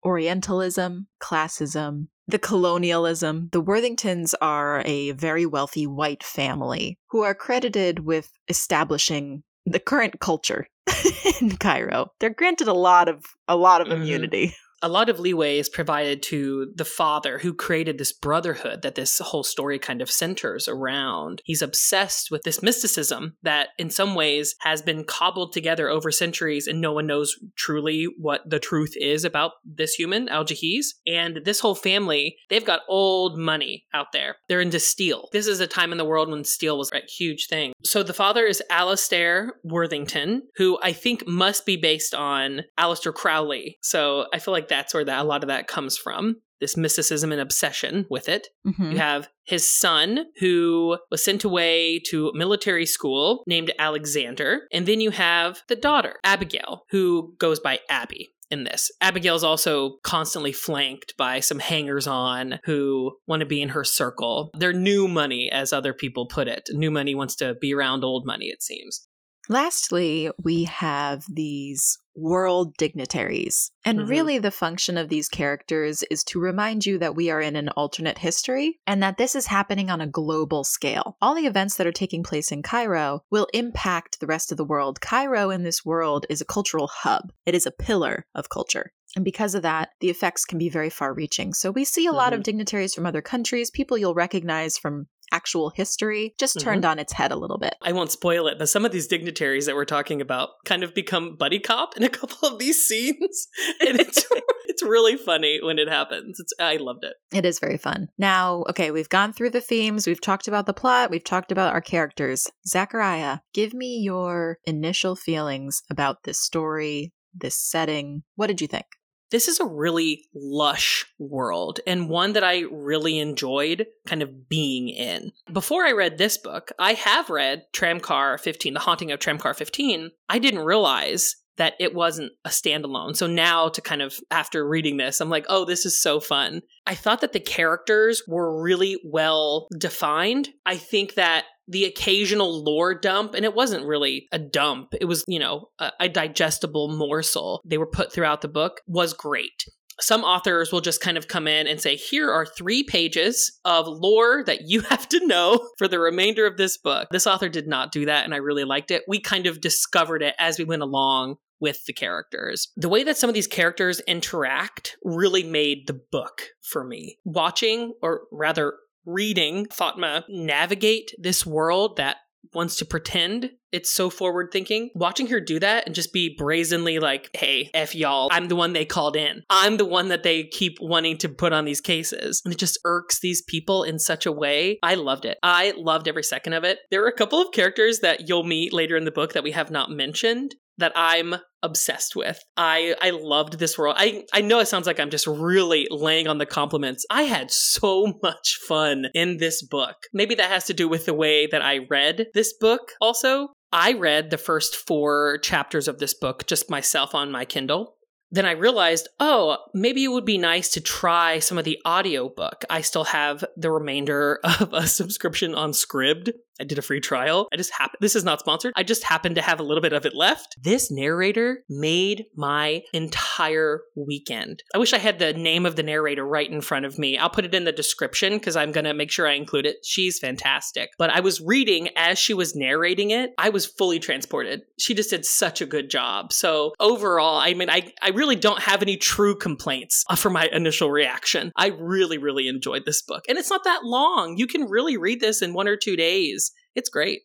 Orientalism, 0.06 1.08
classism, 1.22 2.08
the 2.28 2.40
colonialism. 2.40 3.50
The 3.52 3.62
Worthingtons 3.62 4.34
are 4.40 4.82
a 4.86 5.12
very 5.12 5.46
wealthy 5.46 5.88
white 5.88 6.24
family 6.24 6.98
who 7.10 7.24
are 7.24 7.36
credited 7.36 8.00
with 8.00 8.32
establishing 8.48 9.44
the 9.72 9.80
current 9.80 10.20
culture 10.20 10.68
in 11.42 11.58
Cairo. 11.58 12.12
They're 12.20 12.30
granted 12.30 12.68
a 12.68 12.74
lot 12.74 13.08
of 13.08 13.24
a 13.48 13.56
lot 13.56 13.82
of 13.82 13.88
Mhm. 13.88 13.94
immunity. 14.02 14.56
A 14.82 14.90
lot 14.90 15.10
of 15.10 15.20
leeway 15.20 15.60
is 15.60 15.70
provided 15.70 16.24
to 16.24 16.72
the 16.76 16.86
father 16.86 17.40
who 17.40 17.54
created 17.54 17.98
this 17.98 18.14
brotherhood 18.14 18.82
that 18.82 18.96
this 18.96 19.20
whole 19.20 19.44
story 19.44 19.80
kind 19.80 20.02
of 20.02 20.10
centers 20.10 20.68
around. 20.68 21.42
He's 21.46 21.62
obsessed 21.62 22.32
with 22.32 22.44
this 22.44 22.62
mysticism 22.62 23.36
that, 23.44 23.70
in 23.78 23.90
some 23.90 24.16
ways, 24.16 24.56
has 24.60 24.82
been 24.82 25.04
cobbled 25.04 25.54
together 25.54 25.90
over 25.90 26.12
centuries, 26.12 26.68
and 26.68 26.82
no 26.82 26.94
one 26.94 27.08
knows 27.08 27.38
truly 27.56 28.06
what 28.18 28.50
the 28.50 28.60
truth 28.60 28.94
is 28.96 29.24
about 29.24 29.54
this 29.66 29.96
human, 29.96 30.30
Al 30.30 30.46
Jahiz. 30.46 30.88
And 31.06 31.42
this 31.44 31.60
whole 31.60 31.76
family, 31.76 32.38
they've 32.50 32.66
got 32.66 32.82
old 32.88 33.38
money 33.38 33.86
out 33.94 34.12
there. 34.14 34.38
They're 34.48 34.62
into 34.62 34.80
steel. 34.80 35.30
This 35.32 35.48
is 35.48 35.60
a 35.60 35.68
time 35.68 35.92
in 35.92 35.98
the 35.98 36.06
world 36.06 36.30
when 36.30 36.44
steel 36.44 36.78
was 36.78 36.92
a 36.94 37.02
huge 37.02 37.48
thing. 37.48 37.74
So 37.84 38.04
the 38.04 38.14
father 38.14 38.46
is 38.46 38.64
Alastair 38.70 39.56
Worthington, 39.64 40.44
who 40.56 40.80
I 40.82 40.94
think 40.94 41.28
must 41.28 41.66
be 41.66 41.76
based 41.76 42.16
on 42.16 42.62
Aleister 42.80 43.14
Crowley. 43.14 43.78
So 43.82 44.26
I 44.34 44.40
feel 44.40 44.54
like 44.54 44.69
that's 44.70 44.94
where 44.94 45.06
that 45.06 45.22
a 45.22 45.24
lot 45.24 45.44
of 45.44 45.48
that 45.50 45.68
comes 45.68 45.98
from. 45.98 46.38
This 46.62 46.76
mysticism 46.76 47.32
and 47.32 47.40
obsession 47.40 48.06
with 48.10 48.28
it. 48.28 48.50
Mhm. 48.68 48.92
You 48.92 48.98
have 48.98 49.30
his 49.46 49.68
son, 49.68 50.26
who 50.40 50.98
was 51.10 51.24
sent 51.24 51.46
away 51.46 52.00
to 52.08 52.32
military 52.36 52.86
school 52.86 53.44
named 53.48 53.72
Alexander. 53.80 54.68
And 54.74 54.86
then 54.86 55.00
you 55.00 55.12
have 55.12 55.62
the 55.70 55.76
daughter, 55.78 56.20
Abigail, 56.24 56.84
who 56.90 57.34
goes 57.40 57.62
by 57.62 57.80
Abby 57.90 58.30
in 58.52 58.66
this. 58.66 58.92
Abigail's 59.00 59.44
also 59.44 60.00
constantly 60.04 60.52
flanked 60.52 61.16
by 61.18 61.40
some 61.40 61.60
hangers 61.60 62.08
on 62.08 62.60
who 62.66 63.16
want 63.28 63.40
to 63.40 63.46
be 63.46 63.62
in 63.62 63.70
her 63.70 63.84
circle. 63.84 64.50
They're 64.58 64.74
new 64.74 65.08
money, 65.08 65.50
as 65.52 65.72
other 65.72 65.94
people 65.94 66.26
put 66.26 66.48
it. 66.48 66.68
New 66.72 66.92
money 66.92 67.16
wants 67.16 67.36
to 67.38 67.56
be 67.62 67.74
around 67.74 68.04
old 68.04 68.26
money, 68.26 68.48
it 68.48 68.62
seems. 68.62 69.08
Lastly, 69.50 70.30
we 70.44 70.66
have 70.66 71.26
these 71.28 71.98
world 72.16 72.76
dignitaries. 72.78 73.72
And 73.84 74.02
Mhm. 74.02 74.10
really, 74.10 74.38
the 74.38 74.52
function 74.52 74.98
of 74.98 75.10
these 75.10 75.28
characters 75.28 76.04
is 76.12 76.24
to 76.26 76.40
remind 76.40 76.86
you 76.86 77.00
that 77.00 77.16
we 77.16 77.32
are 77.32 77.42
in 77.42 77.56
an 77.56 77.70
alternate 77.70 78.20
history 78.20 78.80
and 78.86 79.02
that 79.02 79.18
this 79.18 79.36
is 79.36 79.48
happening 79.48 79.90
on 79.90 80.02
a 80.02 80.08
global 80.08 80.64
scale. 80.64 81.18
All 81.22 81.34
the 81.34 81.48
events 81.48 81.76
that 81.76 81.88
are 81.88 81.92
taking 81.92 82.22
place 82.22 82.52
in 82.52 82.62
Cairo 82.62 83.22
will 83.32 83.48
impact 83.54 84.20
the 84.20 84.28
rest 84.28 84.52
of 84.52 84.58
the 84.58 84.66
world. 84.66 85.02
Cairo 85.02 85.50
in 85.50 85.64
this 85.64 85.84
world 85.84 86.26
is 86.30 86.42
a 86.42 86.46
cultural 86.46 86.88
hub, 86.88 87.32
it 87.46 87.56
is 87.56 87.66
a 87.66 87.72
pillar 87.72 88.28
of 88.36 88.50
culture. 88.50 88.92
And 89.16 89.26
because 89.26 89.56
of 89.56 89.64
that, 89.64 89.90
the 90.02 90.12
effects 90.12 90.46
can 90.46 90.60
be 90.60 90.70
very 90.70 90.92
far 90.92 91.14
reaching. 91.14 91.54
So 91.56 91.72
we 91.72 91.84
see 91.84 92.06
a 92.06 92.12
lot 92.12 92.32
of 92.32 92.44
dignitaries 92.44 92.94
from 92.94 93.08
other 93.08 93.24
countries, 93.24 93.72
people 93.72 93.98
you'll 93.98 94.14
recognize 94.14 94.78
from 94.78 95.08
actual 95.32 95.70
history, 95.70 96.34
just 96.40 96.60
turned 96.60 96.84
mm-hmm. 96.84 96.92
on 96.92 97.00
its 97.00 97.14
head 97.14 97.32
a 97.32 97.36
little 97.36 97.58
bit. 97.58 97.76
I 97.82 97.92
won't 97.92 98.12
spoil 98.12 98.48
it, 98.48 98.58
but 98.58 98.70
some 98.70 98.86
of 98.86 98.92
these 98.92 99.08
dignitaries 99.08 99.66
that 99.66 99.76
we're 99.76 99.86
talking 99.86 100.22
about 100.22 100.50
kind 100.66 100.84
of 100.84 100.94
become 100.94 101.36
buddy 101.36 101.60
cop 101.60 101.98
in 101.98 102.04
a 102.04 102.10
couple 102.20 102.48
of 102.48 102.60
these 102.60 102.86
scenes. 102.86 103.48
And 103.82 104.00
it's 104.00 104.26
it's 104.66 104.84
really 104.84 105.16
funny 105.16 105.60
when 105.62 105.80
it 105.80 105.88
happens. 105.88 106.40
It's 106.40 106.54
I 106.60 106.78
loved 106.78 107.04
it. 107.04 107.14
It 107.34 107.46
is 107.46 107.60
very 107.60 107.78
fun. 107.78 108.10
Now, 108.18 108.64
okay, 108.70 108.92
we've 108.92 109.10
gone 109.10 109.32
through 109.32 109.52
the 109.52 109.62
themes, 109.62 110.06
we've 110.06 110.22
talked 110.22 110.48
about 110.48 110.66
the 110.66 110.74
plot, 110.74 111.12
we've 111.12 111.24
talked 111.24 111.52
about 111.52 111.74
our 111.74 111.82
characters. 111.82 112.48
Zachariah, 112.68 113.40
give 113.54 113.74
me 113.74 114.00
your 114.00 114.58
initial 114.66 115.16
feelings 115.16 115.82
about 115.90 116.24
this 116.24 116.40
story, 116.40 117.14
this 117.34 117.56
setting. 117.56 118.24
What 118.36 118.48
did 118.48 118.62
you 118.62 118.68
think? 118.68 118.86
This 119.32 119.48
is 119.48 119.60
a 119.60 119.66
really 119.66 120.26
lush 120.34 121.06
world 121.20 121.80
and 121.86 122.10
one 122.10 122.34
that 122.34 122.44
I 122.44 122.62
really 122.72 123.20
enjoyed 123.20 123.86
kind 124.08 124.24
of 124.24 124.50
being 124.50 124.90
in. 124.90 125.32
Before 125.52 125.86
I 125.86 125.92
read 125.92 126.18
this 126.18 126.38
book, 126.38 126.72
I 126.80 126.94
have 126.94 127.30
read 127.30 127.66
Tramcar 127.74 128.40
15, 128.40 128.74
The 128.74 128.80
Haunting 128.80 129.12
of 129.12 129.20
Tramcar 129.20 129.56
15. 129.56 130.12
I 130.30 130.40
didn't 130.40 130.62
realize 130.62 131.36
that 131.60 131.76
it 131.80 131.94
wasn't 131.94 132.32
a 132.44 132.50
standalone. 132.50 133.16
So 133.16 133.28
now 133.28 133.70
to 133.70 133.82
kind 133.82 134.02
of 134.02 134.20
after 134.32 134.68
reading 134.68 134.98
this, 134.98 135.22
I'm 135.22 135.30
like, 135.30 135.46
"Oh, 135.48 135.64
this 135.66 135.86
is 135.86 136.02
so 136.02 136.20
fun." 136.20 136.62
I 136.88 136.96
thought 136.96 137.22
that 137.22 137.34
the 137.34 137.40
characters 137.40 138.24
were 138.28 138.62
really 138.62 138.98
well 139.06 139.68
defined. 139.78 140.50
I 140.66 140.78
think 140.78 141.14
that 141.14 141.46
the 141.70 141.86
occasional 141.86 142.64
lore 142.64 142.96
dump, 142.96 143.36
and 143.36 143.46
it 143.46 143.54
wasn't 143.54 143.86
really 143.86 144.28
a 144.32 144.40
dump, 144.40 144.96
it 145.00 145.06
was, 145.06 145.24
you 145.28 145.38
know, 145.38 145.70
a, 145.78 145.92
a 146.02 146.10
digestible 146.10 146.88
morsel 146.90 147.62
they 147.64 147.78
were 147.78 147.86
put 147.86 148.12
throughout 148.12 148.42
the 148.42 148.48
book, 148.48 148.82
was 148.88 149.14
great. 149.14 149.66
Some 150.02 150.24
authors 150.24 150.72
will 150.72 150.82
just 150.82 151.02
kind 151.02 151.18
of 151.18 151.28
come 151.28 151.48
in 151.48 151.68
and 151.68 151.80
say, 151.80 151.96
here 151.96 152.32
are 152.32 152.46
three 152.46 152.84
pages 152.84 153.60
of 153.66 153.86
lore 153.86 154.44
that 154.46 154.62
you 154.66 154.82
have 154.90 155.08
to 155.10 155.28
know 155.28 155.70
for 155.78 155.88
the 155.88 156.00
remainder 156.00 156.48
of 156.48 156.58
this 156.58 156.78
book. 156.78 157.08
This 157.12 157.28
author 157.28 157.50
did 157.50 157.68
not 157.68 157.92
do 157.92 158.06
that, 158.06 158.26
and 158.26 158.34
I 158.34 158.38
really 158.38 158.64
liked 158.64 158.90
it. 158.90 159.04
We 159.08 159.20
kind 159.20 159.46
of 159.46 159.62
discovered 159.62 160.24
it 160.24 160.34
as 160.40 160.58
we 160.58 160.66
went 160.66 160.82
along 160.82 161.36
with 161.60 161.86
the 161.86 161.94
characters. 161.94 162.72
The 162.76 162.90
way 162.90 163.04
that 163.04 163.18
some 163.18 163.30
of 163.30 163.34
these 163.34 163.48
characters 163.48 164.00
interact 164.02 164.98
really 165.04 165.44
made 165.44 165.88
the 165.88 166.00
book 166.12 166.48
for 166.62 166.84
me. 166.84 167.18
Watching, 167.24 167.94
or 168.02 168.22
rather, 168.32 168.74
reading 169.06 169.66
Fatma 169.72 170.26
navigate 170.30 171.12
this 171.18 171.46
world 171.46 171.98
that 171.98 172.18
wants 172.54 172.78
to 172.78 172.86
pretend 172.86 173.52
it's 173.72 173.92
so 173.92 174.10
forward 174.10 174.50
thinking. 174.52 174.90
Watching 174.96 175.28
her 175.28 175.40
do 175.40 175.60
that 175.60 175.86
and 175.86 175.94
just 175.94 176.12
be 176.12 176.36
brazenly 176.36 177.00
like, 177.00 177.30
hey, 177.34 177.70
F 177.74 177.94
y'all, 177.94 178.30
I'm 178.32 178.48
the 178.48 178.56
one 178.56 178.74
they 178.74 178.86
called 178.86 179.16
in. 179.16 179.44
I'm 179.50 179.78
the 179.78 179.86
one 179.86 180.08
that 180.08 180.24
they 180.24 180.46
keep 180.46 180.78
wanting 180.82 181.18
to 181.18 181.30
put 181.30 181.54
on 181.54 181.66
these 181.66 181.82
cases. 181.82 182.42
And 182.44 182.54
it 182.54 182.58
just 182.58 182.80
irks 182.86 183.20
these 183.20 183.44
people 183.44 183.84
in 183.84 184.00
such 184.00 184.26
a 184.26 184.32
way. 184.32 184.80
I 184.82 184.96
loved 184.96 185.26
it. 185.26 185.38
I 185.44 185.74
loved 185.78 186.08
every 186.08 186.24
second 186.24 186.54
of 186.54 186.64
it. 186.64 186.80
There 186.90 187.04
are 187.04 187.10
a 187.10 187.14
couple 187.14 187.42
of 187.42 187.52
characters 187.52 188.00
that 188.00 188.28
you'll 188.28 188.44
meet 188.44 188.74
later 188.74 188.98
in 188.98 189.06
the 189.06 189.12
book 189.12 189.34
that 189.34 189.44
we 189.44 189.52
have 189.52 189.70
not 189.70 189.92
mentioned 189.92 190.56
that 190.80 190.94
I'm 190.96 191.36
obsessed 191.62 192.16
with. 192.16 192.40
I 192.58 192.96
I 193.02 193.12
loved 193.12 193.60
this 193.60 193.78
world. 193.78 193.96
I 193.98 194.24
I 194.34 194.42
know 194.42 194.60
it 194.60 194.68
sounds 194.68 194.88
like 194.88 195.00
I'm 195.00 195.10
just 195.10 195.28
really 195.28 195.88
laying 195.92 196.28
on 196.28 196.38
the 196.38 196.46
compliments. 196.46 197.06
I 197.10 197.24
had 197.24 197.52
so 197.52 198.14
much 198.24 198.58
fun 198.68 199.08
in 199.14 199.38
this 199.38 199.62
book. 199.62 199.96
Maybe 200.14 200.36
that 200.36 200.50
has 200.50 200.66
to 200.66 200.74
do 200.74 200.88
with 200.88 201.06
the 201.06 201.14
way 201.14 201.48
that 201.48 201.62
I 201.62 201.80
read 201.90 202.28
this 202.34 202.54
book 202.60 202.94
also. 203.02 203.50
I 203.72 203.94
read 203.94 204.32
the 204.32 204.38
first 204.40 204.76
4 204.76 205.38
chapters 205.44 205.88
of 205.88 206.00
this 206.00 206.16
book 206.16 206.48
just 206.48 206.72
myself 206.72 207.14
on 207.14 207.32
my 207.32 207.46
Kindle. 207.46 207.98
Then 208.32 208.46
I 208.46 208.52
realized, 208.52 209.08
oh, 209.20 209.58
maybe 209.74 210.04
it 210.04 210.10
would 210.10 210.26
be 210.26 210.38
nice 210.38 210.70
to 210.70 210.82
try 210.82 211.40
some 211.40 211.58
of 211.58 211.66
the 211.66 211.80
audiobook. 211.88 212.64
I 212.70 212.82
still 212.82 213.06
have 213.06 213.44
the 213.58 213.72
remainder 213.72 214.40
of 214.60 214.74
a 214.74 214.88
subscription 214.88 215.56
on 215.56 215.72
Scribd. 215.72 216.32
I 216.60 216.64
did 216.66 216.78
a 216.78 216.82
free 216.82 217.00
trial. 217.00 217.48
I 217.54 217.58
just 217.58 217.74
happened, 217.74 218.00
this 218.02 218.16
is 218.16 218.24
not 218.24 218.40
sponsored. 218.40 218.74
I 218.76 218.84
just 218.84 219.04
happened 219.04 219.36
to 219.36 219.42
have 219.42 219.60
a 219.60 219.64
little 219.64 219.82
bit 219.82 219.94
of 219.94 220.06
it 220.06 220.14
left. 220.14 220.56
This 220.62 220.92
narrator 220.92 221.64
made 221.70 222.26
my 222.36 222.84
entire 222.94 223.82
weekend. 223.96 224.64
I 224.74 224.78
wish 224.78 224.94
I 224.94 224.98
had 224.98 225.20
the 225.20 225.34
name 225.34 225.66
of 225.66 225.76
the 225.76 225.84
narrator 225.84 226.26
right 226.26 226.50
in 226.50 226.62
front 226.62 226.86
of 226.86 227.00
me. 227.00 227.18
I'll 227.18 227.30
put 227.30 227.46
it 227.46 227.56
in 227.56 227.64
the 227.64 227.72
description 227.72 228.34
because 228.34 228.56
I'm 228.56 228.72
going 228.72 228.86
to 228.86 228.94
make 228.94 229.12
sure 229.12 229.28
I 229.28 229.34
include 229.34 229.66
it. 229.66 229.78
She's 229.84 230.20
fantastic. 230.20 230.90
But 230.98 231.10
I 231.10 231.20
was 231.20 231.42
reading 231.42 231.90
as 231.96 232.20
she 232.20 232.34
was 232.34 232.56
narrating 232.56 233.12
it. 233.12 233.32
I 233.38 233.50
was 233.50 233.66
fully 233.66 234.00
transported. 234.00 234.62
She 234.78 234.94
just 234.94 235.10
did 235.10 235.26
such 235.26 235.62
a 235.62 235.66
good 235.66 235.90
job. 235.90 236.34
So 236.34 236.74
overall, 236.80 237.40
I 237.40 237.54
mean, 237.54 237.70
I, 237.70 237.94
I 238.02 238.10
really 238.10 238.36
don't 238.36 238.62
have 238.62 238.82
any 238.82 238.98
true 238.98 239.36
complaints 239.36 240.04
uh, 240.10 240.16
for 240.16 240.30
my 240.30 240.50
initial 240.52 240.92
reaction. 240.92 241.52
I 241.56 241.68
really, 241.68 242.18
really 242.18 242.48
enjoyed 242.48 242.86
this 242.86 243.02
book. 243.02 243.24
And 243.30 243.38
it's 243.38 243.50
not 243.50 243.64
that 243.64 243.84
long. 243.84 244.38
You 244.38 244.48
can 244.48 244.70
really 244.70 244.98
read 244.98 245.22
this 245.22 245.42
in 245.42 245.54
one 245.54 245.68
or 245.68 245.78
two 245.78 245.96
days. 245.96 246.49
It's 246.76 246.90
great. 246.90 247.22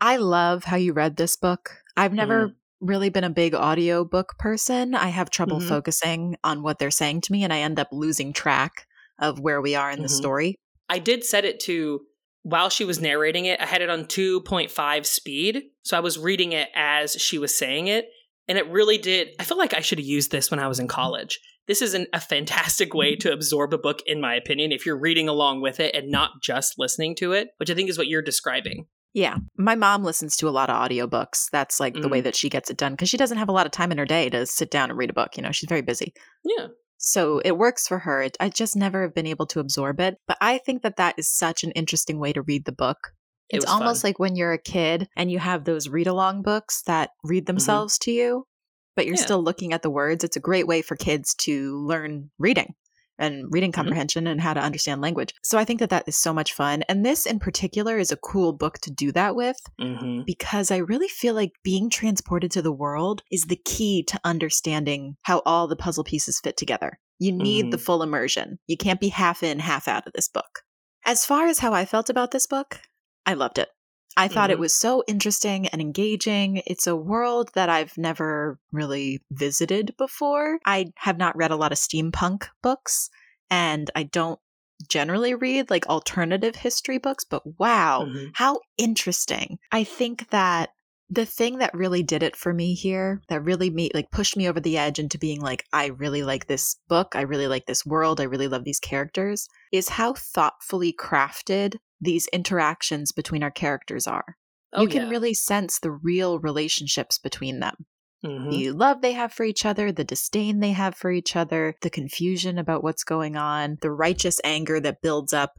I 0.00 0.16
love 0.16 0.64
how 0.64 0.76
you 0.76 0.92
read 0.92 1.16
this 1.16 1.36
book. 1.36 1.70
I've 1.96 2.12
never 2.12 2.54
really 2.80 3.08
been 3.10 3.24
a 3.24 3.30
big 3.30 3.54
audiobook 3.54 4.36
person. 4.38 4.94
I 4.94 5.08
have 5.08 5.30
trouble 5.30 5.60
Mhm. 5.60 5.68
focusing 5.68 6.36
on 6.42 6.62
what 6.62 6.78
they're 6.78 6.90
saying 6.90 7.20
to 7.22 7.32
me 7.32 7.44
and 7.44 7.52
I 7.52 7.60
end 7.60 7.78
up 7.78 7.88
losing 7.92 8.32
track 8.32 8.86
of 9.20 9.38
where 9.38 9.60
we 9.60 9.74
are 9.76 9.90
in 9.90 10.02
the 10.02 10.08
Mhm. 10.08 10.16
story. 10.16 10.56
I 10.88 10.98
did 10.98 11.24
set 11.24 11.44
it 11.44 11.60
to 11.60 12.06
while 12.42 12.70
she 12.70 12.84
was 12.84 13.00
narrating 13.00 13.44
it, 13.46 13.60
I 13.60 13.66
had 13.66 13.82
it 13.82 13.88
on 13.90 14.06
2.5 14.08 15.06
speed. 15.06 15.70
So 15.84 15.96
I 15.96 16.00
was 16.00 16.18
reading 16.18 16.50
it 16.52 16.70
as 16.74 17.12
she 17.12 17.38
was 17.38 17.56
saying 17.56 17.86
it. 17.86 18.08
And 18.48 18.58
it 18.58 18.66
really 18.66 18.98
did. 18.98 19.28
I 19.38 19.44
feel 19.44 19.56
like 19.58 19.74
I 19.74 19.80
should 19.80 19.98
have 19.98 20.06
used 20.06 20.32
this 20.32 20.50
when 20.50 20.58
I 20.58 20.66
was 20.66 20.80
in 20.80 20.88
college. 20.88 21.38
This 21.68 21.80
is 21.82 21.94
an, 21.94 22.06
a 22.12 22.20
fantastic 22.20 22.92
way 22.94 23.14
to 23.16 23.32
absorb 23.32 23.72
a 23.72 23.78
book, 23.78 24.00
in 24.06 24.20
my 24.20 24.34
opinion, 24.34 24.72
if 24.72 24.84
you're 24.84 24.98
reading 24.98 25.28
along 25.28 25.60
with 25.62 25.78
it 25.80 25.94
and 25.94 26.10
not 26.10 26.30
just 26.42 26.74
listening 26.78 27.14
to 27.16 27.32
it, 27.32 27.48
which 27.58 27.70
I 27.70 27.74
think 27.74 27.88
is 27.88 27.96
what 27.98 28.08
you're 28.08 28.22
describing. 28.22 28.86
Yeah. 29.14 29.36
My 29.58 29.74
mom 29.74 30.02
listens 30.04 30.36
to 30.38 30.48
a 30.48 30.50
lot 30.50 30.70
of 30.70 30.76
audiobooks. 30.76 31.46
That's 31.52 31.78
like 31.78 31.94
the 31.94 32.08
way 32.08 32.20
Mm. 32.20 32.24
that 32.24 32.34
she 32.36 32.48
gets 32.48 32.70
it 32.70 32.78
done 32.78 32.92
because 32.94 33.10
she 33.10 33.16
doesn't 33.18 33.36
have 33.38 33.48
a 33.48 33.52
lot 33.52 33.66
of 33.66 33.72
time 33.72 33.92
in 33.92 33.98
her 33.98 34.06
day 34.06 34.30
to 34.30 34.46
sit 34.46 34.70
down 34.70 34.88
and 34.90 34.98
read 34.98 35.10
a 35.10 35.14
book. 35.14 35.36
You 35.36 35.42
know, 35.42 35.52
she's 35.52 35.68
very 35.68 35.82
busy. 35.82 36.14
Yeah. 36.44 36.68
So 36.96 37.40
it 37.40 37.58
works 37.58 37.86
for 37.86 37.98
her. 38.00 38.22
It, 38.22 38.36
I 38.40 38.48
just 38.48 38.74
never 38.74 39.02
have 39.02 39.14
been 39.14 39.26
able 39.26 39.46
to 39.48 39.60
absorb 39.60 40.00
it. 40.00 40.16
But 40.26 40.38
I 40.40 40.58
think 40.58 40.82
that 40.82 40.96
that 40.96 41.16
is 41.18 41.28
such 41.30 41.62
an 41.62 41.72
interesting 41.72 42.18
way 42.18 42.32
to 42.32 42.42
read 42.42 42.64
the 42.64 42.72
book. 42.72 43.12
It 43.50 43.56
It's 43.56 43.66
almost 43.66 44.00
fun. 44.02 44.08
like 44.08 44.18
when 44.18 44.34
you're 44.34 44.52
a 44.52 44.58
kid 44.58 45.08
and 45.14 45.30
you 45.30 45.38
have 45.40 45.64
those 45.64 45.88
read 45.88 46.06
along 46.06 46.42
books 46.42 46.82
that 46.86 47.10
read 47.22 47.44
themselves 47.46 47.98
to 47.98 48.10
you, 48.12 48.46
but 48.96 49.06
you're 49.06 49.14
Mm-hmm. 49.14 49.20
Yeah. 49.20 49.24
still 49.26 49.42
looking 49.42 49.72
at 49.72 49.82
the 49.82 49.90
words. 49.90 50.24
It's 50.24 50.36
a 50.36 50.40
great 50.40 50.66
way 50.66 50.82
for 50.82 50.96
kids 50.96 51.34
to 51.36 51.76
learn 51.86 52.30
reading 52.38 52.74
and 53.18 53.44
reading 53.50 53.70
Mm-hmm. 53.70 53.80
comprehension 53.80 54.26
and 54.26 54.40
how 54.40 54.54
to 54.54 54.60
understand 54.60 55.00
language. 55.00 55.34
So 55.44 55.58
I 55.58 55.64
think 55.64 55.80
that 55.80 55.90
that 55.90 56.08
is 56.08 56.16
so 56.16 56.32
much 56.32 56.54
fun. 56.54 56.82
And 56.88 57.04
this 57.04 57.26
in 57.26 57.38
particular 57.38 57.98
is 57.98 58.10
a 58.10 58.16
cool 58.16 58.52
book 58.52 58.78
to 58.80 58.90
do 58.90 59.12
that 59.12 59.36
with 59.36 59.56
Mm-hmm. 59.80 60.22
because 60.26 60.70
I 60.70 60.78
really 60.78 61.08
feel 61.08 61.34
like 61.34 61.52
being 61.62 61.90
transported 61.90 62.50
to 62.52 62.62
the 62.62 62.72
world 62.72 63.22
is 63.30 63.44
the 63.44 63.60
key 63.64 64.02
to 64.08 64.20
understanding 64.24 65.16
how 65.22 65.42
all 65.46 65.68
the 65.68 65.76
puzzle 65.76 66.04
pieces 66.04 66.40
fit 66.42 66.56
together. 66.56 66.98
You 67.18 67.32
need 67.32 67.70
the 67.70 67.76
Mhm. 67.76 67.82
full 67.82 68.02
immersion. 68.02 68.58
You 68.66 68.76
can't 68.76 68.98
be 69.00 69.08
half 69.08 69.42
in, 69.42 69.60
half 69.60 69.86
out 69.88 70.06
of 70.06 70.12
this 70.14 70.28
book. 70.28 70.60
As 71.04 71.24
far 71.26 71.46
as 71.46 71.60
how 71.60 71.72
I 71.72 71.84
felt 71.84 72.10
about 72.10 72.30
this 72.32 72.46
book, 72.46 72.80
I 73.26 73.34
loved 73.34 73.58
it. 73.58 73.68
I 74.16 74.28
thought 74.28 74.50
it 74.50 74.56
Mhm. 74.56 74.60
was 74.60 74.74
so 74.74 75.02
interesting 75.06 75.66
and 75.68 75.80
engaging. 75.80 76.62
It's 76.66 76.86
a 76.86 76.96
world 76.96 77.50
that 77.54 77.68
I've 77.68 77.96
never 77.98 78.58
really 78.72 79.22
visited 79.30 79.94
before. 79.96 80.58
I 80.66 80.92
have 80.96 81.18
not 81.18 81.36
read 81.36 81.50
a 81.50 81.56
lot 81.56 81.72
of 81.72 81.78
steampunk 81.78 82.48
books, 82.62 83.10
and 83.50 83.90
I 83.94 84.04
don't 84.04 84.40
generally 84.88 85.34
read 85.34 85.70
like 85.70 85.86
alternative 85.86 86.56
history 86.56 86.98
books, 86.98 87.24
but 87.24 87.42
wow, 87.58 88.06
Mhm. 88.06 88.30
how 88.34 88.60
interesting. 88.78 89.58
I 89.70 89.84
think 89.84 90.30
that 90.30 90.70
The 91.10 91.26
thing 91.26 91.58
that 91.58 91.74
really 91.74 92.02
did 92.02 92.22
it 92.22 92.34
for 92.36 92.54
me 92.54 92.72
here, 92.72 93.20
that 93.28 93.44
really 93.44 93.68
made 93.68 93.92
like 93.94 94.10
pushed 94.10 94.34
me 94.34 94.48
over 94.48 94.60
the 94.60 94.78
edge 94.78 94.98
into 94.98 95.18
being 95.18 95.42
like, 95.42 95.66
I 95.70 95.86
really 95.88 96.22
like 96.22 96.46
this 96.46 96.76
book, 96.88 97.08
I 97.14 97.20
really 97.20 97.46
like 97.48 97.66
this 97.66 97.84
world, 97.84 98.18
I 98.18 98.24
really 98.24 98.48
love 98.48 98.64
these 98.64 98.80
characters, 98.80 99.46
is 99.72 99.90
how 99.90 100.14
thoughtfully 100.14 100.90
crafted 100.94 101.76
these 102.02 102.26
interactions 102.28 103.12
between 103.12 103.42
our 103.42 103.50
characters 103.50 104.06
are. 104.06 104.36
Oh, 104.74 104.82
you 104.82 104.88
can 104.88 105.04
yeah. 105.04 105.08
really 105.08 105.32
sense 105.34 105.78
the 105.78 105.90
real 105.90 106.38
relationships 106.38 107.16
between 107.18 107.60
them. 107.60 107.86
Mhm. 108.24 108.50
The 108.50 108.70
love 108.72 109.00
they 109.00 109.12
have 109.12 109.32
for 109.32 109.44
each 109.44 109.64
other, 109.64 109.90
the 109.92 110.04
disdain 110.04 110.60
they 110.60 110.72
have 110.72 110.94
for 110.94 111.10
each 111.10 111.34
other, 111.36 111.74
the 111.80 111.90
confusion 111.90 112.58
about 112.58 112.82
what's 112.82 113.04
going 113.04 113.36
on, 113.36 113.78
the 113.82 113.90
righteous 113.90 114.40
anger 114.44 114.80
that 114.80 115.00
builds 115.02 115.32
up 115.32 115.54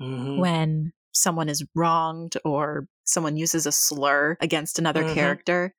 Mhm. 0.00 0.38
when 0.38 0.92
someone 1.12 1.48
is 1.48 1.64
wronged 1.74 2.36
or 2.44 2.86
someone 3.04 3.36
uses 3.36 3.66
a 3.66 3.72
slur 3.72 4.36
against 4.40 4.78
another 4.78 5.04
Mhm. 5.04 5.14
character. 5.14 5.74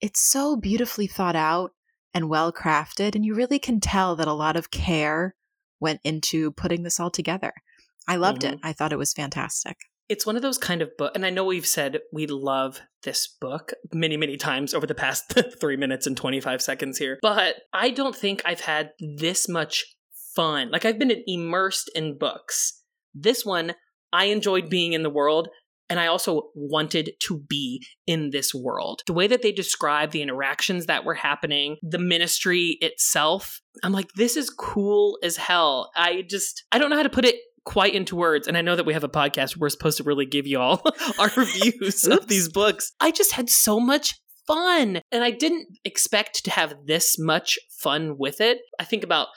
It's 0.00 0.20
so 0.20 0.56
beautifully 0.56 1.06
thought 1.06 1.36
out 1.36 1.72
and 2.12 2.28
well 2.28 2.52
crafted, 2.52 3.14
and 3.14 3.24
you 3.24 3.34
really 3.34 3.58
can 3.58 3.80
tell 3.80 4.16
that 4.16 4.28
a 4.28 4.32
lot 4.32 4.56
of 4.56 4.70
care 4.70 5.34
went 5.80 6.00
into 6.04 6.50
putting 6.52 6.82
this 6.82 6.98
all 6.98 7.10
together. 7.10 7.52
I 8.06 8.16
loved 8.16 8.44
it. 8.44 8.56
Mm-hmm. 8.56 8.66
I 8.66 8.72
thought 8.72 8.92
it 8.92 8.98
was 8.98 9.12
fantastic. 9.12 9.76
It's 10.08 10.26
one 10.26 10.36
of 10.36 10.42
those 10.42 10.58
kind 10.58 10.82
of 10.82 10.94
book, 10.98 11.12
and 11.14 11.24
I 11.24 11.30
know 11.30 11.44
we've 11.44 11.66
said 11.66 12.00
we 12.12 12.26
love 12.26 12.82
this 13.04 13.26
book 13.40 13.72
many, 13.92 14.18
many 14.18 14.36
times 14.36 14.74
over 14.74 14.86
the 14.86 14.94
past 14.94 15.32
three 15.60 15.76
minutes 15.76 16.06
and 16.06 16.16
25 16.16 16.60
seconds 16.60 16.98
here, 16.98 17.18
but 17.22 17.56
I 17.72 17.90
don't 17.90 18.14
think 18.14 18.42
I've 18.44 18.60
had 18.60 18.90
this 19.16 19.48
much 19.48 19.86
fun. 20.36 20.70
Like, 20.70 20.84
I've 20.84 20.98
been 20.98 21.22
immersed 21.26 21.90
in 21.94 22.18
books. 22.18 22.82
This 23.14 23.46
one, 23.46 23.74
I 24.12 24.26
enjoyed 24.26 24.68
being 24.68 24.92
in 24.92 25.02
the 25.02 25.10
world, 25.10 25.48
and 25.88 25.98
I 25.98 26.06
also 26.06 26.50
wanted 26.54 27.12
to 27.20 27.38
be 27.38 27.82
in 28.06 28.30
this 28.30 28.54
world. 28.54 29.02
The 29.06 29.12
way 29.12 29.26
that 29.26 29.42
they 29.42 29.52
describe 29.52 30.10
the 30.10 30.22
interactions 30.22 30.86
that 30.86 31.04
were 31.04 31.14
happening, 31.14 31.76
the 31.82 31.98
ministry 31.98 32.78
itself, 32.80 33.60
I'm 33.82 33.92
like, 33.92 34.08
this 34.16 34.36
is 34.36 34.50
cool 34.50 35.18
as 35.22 35.36
hell. 35.36 35.90
I 35.94 36.24
just, 36.28 36.64
I 36.72 36.78
don't 36.78 36.90
know 36.90 36.96
how 36.96 37.02
to 37.02 37.10
put 37.10 37.24
it 37.24 37.36
quite 37.64 37.94
into 37.94 38.16
words. 38.16 38.46
And 38.46 38.56
I 38.56 38.62
know 38.62 38.76
that 38.76 38.86
we 38.86 38.92
have 38.92 39.04
a 39.04 39.08
podcast 39.08 39.56
where 39.56 39.66
we're 39.66 39.70
supposed 39.70 39.96
to 39.98 40.04
really 40.04 40.26
give 40.26 40.46
you 40.46 40.60
all 40.60 40.82
our 41.18 41.30
reviews 41.36 42.04
of 42.04 42.28
these 42.28 42.48
books. 42.48 42.92
I 43.00 43.10
just 43.10 43.32
had 43.32 43.48
so 43.48 43.80
much 43.80 44.14
fun. 44.46 45.00
And 45.10 45.24
I 45.24 45.30
didn't 45.30 45.66
expect 45.84 46.44
to 46.44 46.50
have 46.50 46.74
this 46.86 47.18
much 47.18 47.58
fun 47.78 48.16
with 48.18 48.40
it. 48.40 48.58
I 48.78 48.84
think 48.84 49.02
about 49.02 49.28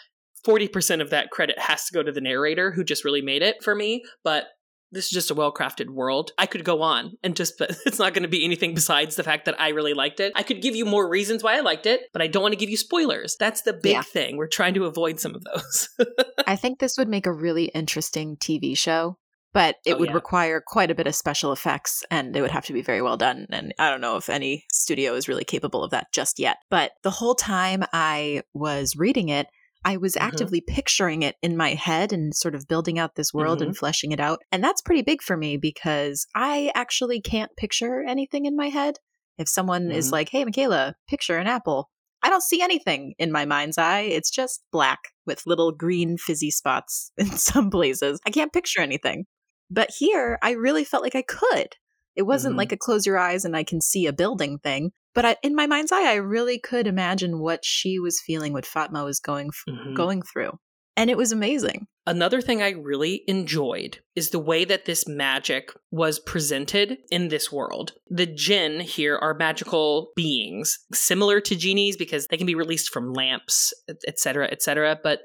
40% 0.45 1.01
of 1.01 1.09
that 1.09 1.29
credit 1.29 1.59
has 1.59 1.85
to 1.85 1.93
go 1.93 2.03
to 2.03 2.11
the 2.11 2.21
narrator 2.21 2.71
who 2.71 2.83
just 2.83 3.03
really 3.03 3.21
made 3.21 3.41
it 3.41 3.63
for 3.63 3.75
me. 3.75 4.03
But 4.23 4.45
this 4.91 5.05
is 5.05 5.11
just 5.11 5.31
a 5.31 5.33
well 5.35 5.53
crafted 5.53 5.89
world. 5.89 6.31
I 6.37 6.45
could 6.45 6.63
go 6.63 6.81
on 6.81 7.13
and 7.23 7.35
just, 7.35 7.57
but 7.57 7.71
it's 7.85 7.99
not 7.99 8.13
going 8.13 8.23
to 8.23 8.29
be 8.29 8.43
anything 8.45 8.73
besides 8.73 9.15
the 9.15 9.23
fact 9.23 9.45
that 9.45 9.59
I 9.59 9.69
really 9.69 9.93
liked 9.93 10.19
it. 10.19 10.31
I 10.35 10.43
could 10.43 10.61
give 10.61 10.75
you 10.75 10.85
more 10.85 11.09
reasons 11.09 11.43
why 11.43 11.57
I 11.57 11.61
liked 11.61 11.85
it, 11.85 12.01
but 12.13 12.21
I 12.21 12.27
don't 12.27 12.41
want 12.41 12.53
to 12.53 12.59
give 12.59 12.69
you 12.69 12.77
spoilers. 12.77 13.35
That's 13.39 13.61
the 13.63 13.73
big 13.73 13.93
Yeah. 13.93 14.01
thing. 14.01 14.37
We're 14.37 14.47
trying 14.47 14.73
to 14.75 14.85
avoid 14.85 15.19
some 15.19 15.35
of 15.35 15.43
those. 15.43 15.89
I 16.47 16.55
think 16.55 16.79
this 16.79 16.97
would 16.97 17.07
make 17.09 17.25
a 17.25 17.33
really 17.33 17.65
interesting 17.65 18.37
TV 18.37 18.77
show, 18.77 19.17
but 19.53 19.75
it 19.85 19.95
Oh, 19.95 19.97
would 19.97 20.09
yeah. 20.09 20.15
require 20.15 20.63
quite 20.65 20.91
a 20.91 20.95
bit 20.95 21.07
of 21.07 21.15
special 21.15 21.51
effects 21.51 22.03
and 22.09 22.35
it 22.35 22.41
would 22.41 22.51
have 22.51 22.65
to 22.67 22.73
be 22.73 22.81
very 22.81 23.01
well 23.01 23.17
done. 23.17 23.47
And 23.49 23.73
I 23.79 23.89
don't 23.89 24.01
know 24.01 24.15
if 24.17 24.29
any 24.29 24.65
studio 24.71 25.13
is 25.15 25.27
really 25.27 25.43
capable 25.43 25.83
of 25.83 25.91
that 25.91 26.07
just 26.13 26.39
yet. 26.39 26.57
But 26.69 26.91
the 27.03 27.11
whole 27.11 27.35
time 27.35 27.83
I 27.91 28.43
was 28.53 28.95
reading 28.95 29.29
it, 29.29 29.47
I 29.87 29.95
was 29.97 30.15
Mhm. 30.15 30.21
actively 30.21 30.61
picturing 30.61 31.23
it 31.23 31.35
in 31.41 31.55
my 31.55 31.69
head 31.73 32.11
and 32.11 32.35
sort 32.35 32.55
of 32.55 32.67
building 32.67 32.99
out 32.99 33.15
this 33.15 33.33
world 33.33 33.61
and 33.61 33.75
fleshing 33.75 34.11
it 34.11 34.19
out. 34.19 34.39
And 34.51 34.61
that's 34.63 34.81
pretty 34.81 35.01
big 35.01 35.21
for 35.21 35.37
me 35.37 35.55
because 35.57 36.27
I 36.35 36.71
actually 36.75 37.21
can't 37.21 37.55
picture 37.57 38.03
anything 38.03 38.45
in 38.45 38.57
my 38.57 38.67
head. 38.67 38.97
If 39.37 39.47
someone 39.47 39.91
is 39.91 40.07
Mhm. 40.07 40.11
like, 40.11 40.29
hey, 40.29 40.43
Michaela, 40.43 40.95
picture 41.07 41.37
an 41.37 41.47
apple, 41.47 41.89
I 42.21 42.29
don't 42.29 42.43
see 42.43 42.61
anything 42.61 43.13
in 43.17 43.31
my 43.31 43.45
mind's 43.45 43.77
eye. 43.77 44.01
It's 44.01 44.29
just 44.29 44.61
black 44.73 44.99
with 45.25 45.45
little 45.45 45.71
green 45.71 46.17
fizzy 46.17 46.51
spots 46.51 47.11
in 47.17 47.27
some 47.37 47.69
places. 47.69 48.19
I 48.25 48.31
can't 48.31 48.51
picture 48.51 48.81
anything. 48.81 49.25
But 49.69 49.89
here, 49.97 50.37
I 50.41 50.51
really 50.51 50.83
felt 50.83 51.03
like 51.03 51.15
I 51.15 51.21
could. 51.23 51.75
It 52.17 52.23
wasn't 52.23 52.55
Mhm. 52.55 52.57
like 52.57 52.71
a 52.71 52.77
close 52.77 53.05
your 53.05 53.17
eyes 53.17 53.45
and 53.45 53.55
I 53.55 53.63
can 53.63 53.79
see 53.79 54.05
a 54.07 54.13
building 54.13 54.57
thing. 54.59 54.91
But 55.13 55.25
I, 55.25 55.37
in 55.43 55.55
my 55.55 55.67
mind's 55.67 55.91
eye, 55.91 56.11
I 56.11 56.15
really 56.15 56.59
could 56.59 56.87
imagine 56.87 57.39
what 57.39 57.63
she 57.63 57.99
was 57.99 58.21
feeling, 58.25 58.51
what 58.53 58.65
Fatma 58.65 59.03
was 59.03 59.19
going 59.19 59.47
f- 59.47 59.73
Mhm. 59.73 59.95
going 59.95 60.21
through, 60.21 60.51
and 60.95 61.09
it 61.09 61.17
was 61.17 61.31
amazing. 61.31 61.87
Another 62.05 62.39
thing 62.39 62.61
I 62.61 62.69
really 62.69 63.23
enjoyed 63.27 63.99
is 64.15 64.29
the 64.29 64.39
way 64.39 64.63
that 64.65 64.85
this 64.85 65.07
magic 65.07 65.73
was 65.91 66.19
presented 66.19 66.97
in 67.11 67.27
this 67.27 67.51
world. 67.51 67.93
The 68.09 68.25
jinn 68.25 68.79
here 68.79 69.17
are 69.17 69.33
magical 69.33 70.11
beings, 70.15 70.79
similar 70.93 71.41
to 71.41 71.55
genies 71.55 71.97
because 71.97 72.27
they 72.27 72.37
can 72.37 72.47
be 72.47 72.55
released 72.55 72.89
from 72.93 73.13
lamps, 73.13 73.73
etc., 74.07 74.47
etc. 74.51 74.99
But 75.03 75.21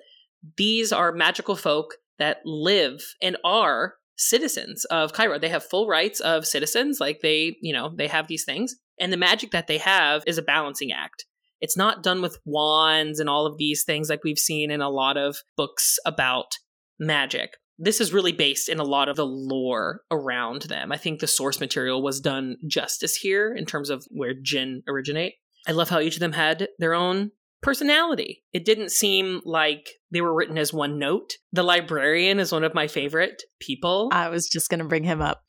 these 0.57 0.93
are 0.93 1.13
magical 1.13 1.55
folk 1.55 1.97
that 2.19 2.39
live 2.45 3.15
and 3.23 3.37
are 3.45 3.95
citizens 4.23 4.85
of 4.87 5.13
Cairo. 5.13 5.39
They 5.39 5.49
have 5.49 5.65
full 5.65 5.87
rights 5.89 6.21
of 6.21 6.47
citizens, 6.47 7.01
like 7.01 7.21
they, 7.21 7.57
you 7.61 7.73
know, 7.73 7.93
they 7.95 8.07
have 8.09 8.29
these 8.29 8.45
things. 8.45 8.77
And 9.01 9.13
the 9.13 9.17
magic 9.17 9.51
that 9.51 9.67
they 9.67 9.79
have 9.79 10.23
is 10.27 10.39
a 10.39 10.43
balancing 10.43 10.93
act. 10.93 11.25
It's 11.61 11.77
not 11.77 12.03
done 12.03 12.23
with 12.23 12.39
wands 12.45 13.21
and 13.21 13.29
all 13.29 13.47
of 13.47 13.57
these 13.57 13.85
things 13.85 14.09
like 14.11 14.25
we've 14.25 14.39
seen 14.39 14.71
in 14.71 14.81
a 14.81 14.91
lot 14.91 15.17
of 15.17 15.37
books 15.57 15.99
about 16.05 16.53
magic. 16.99 17.57
This 17.79 18.01
is 18.01 18.13
really 18.13 18.33
based 18.33 18.69
in 18.69 18.79
a 18.79 18.85
lot 18.85 19.09
of 19.09 19.17
the 19.17 19.27
lore 19.27 20.03
around 20.11 20.63
them. 20.63 20.93
I 20.93 20.97
think 20.97 21.21
the 21.21 21.27
source 21.27 21.61
material 21.61 22.03
was 22.03 22.21
done 22.21 22.57
justice 22.67 23.17
here 23.17 23.55
in 23.55 23.65
terms 23.65 23.91
of 23.91 24.05
where 24.11 24.35
jinn 24.35 24.83
originate. 24.89 25.35
I 25.67 25.73
love 25.73 25.89
how 25.89 26.01
each 26.01 26.15
of 26.15 26.21
them 26.21 26.33
had 26.33 26.69
their 26.79 26.95
own 26.95 27.31
personality. 27.63 28.43
It 28.53 28.65
didn't 28.65 28.91
seem 28.91 29.41
like 29.45 29.89
they 30.11 30.21
were 30.21 30.35
written 30.35 30.59
as 30.59 30.73
one 30.73 30.99
note. 30.99 31.35
The 31.53 31.63
librarian 31.63 32.39
is 32.39 32.53
one 32.53 32.65
of 32.65 32.75
my 32.75 32.87
favorite 32.87 33.43
people. 33.61 34.09
I 34.13 34.29
was 34.29 34.49
just 34.49 34.69
going 34.69 34.81
to 34.81 34.87
bring 34.87 35.05
him 35.05 35.23
up. 35.23 35.43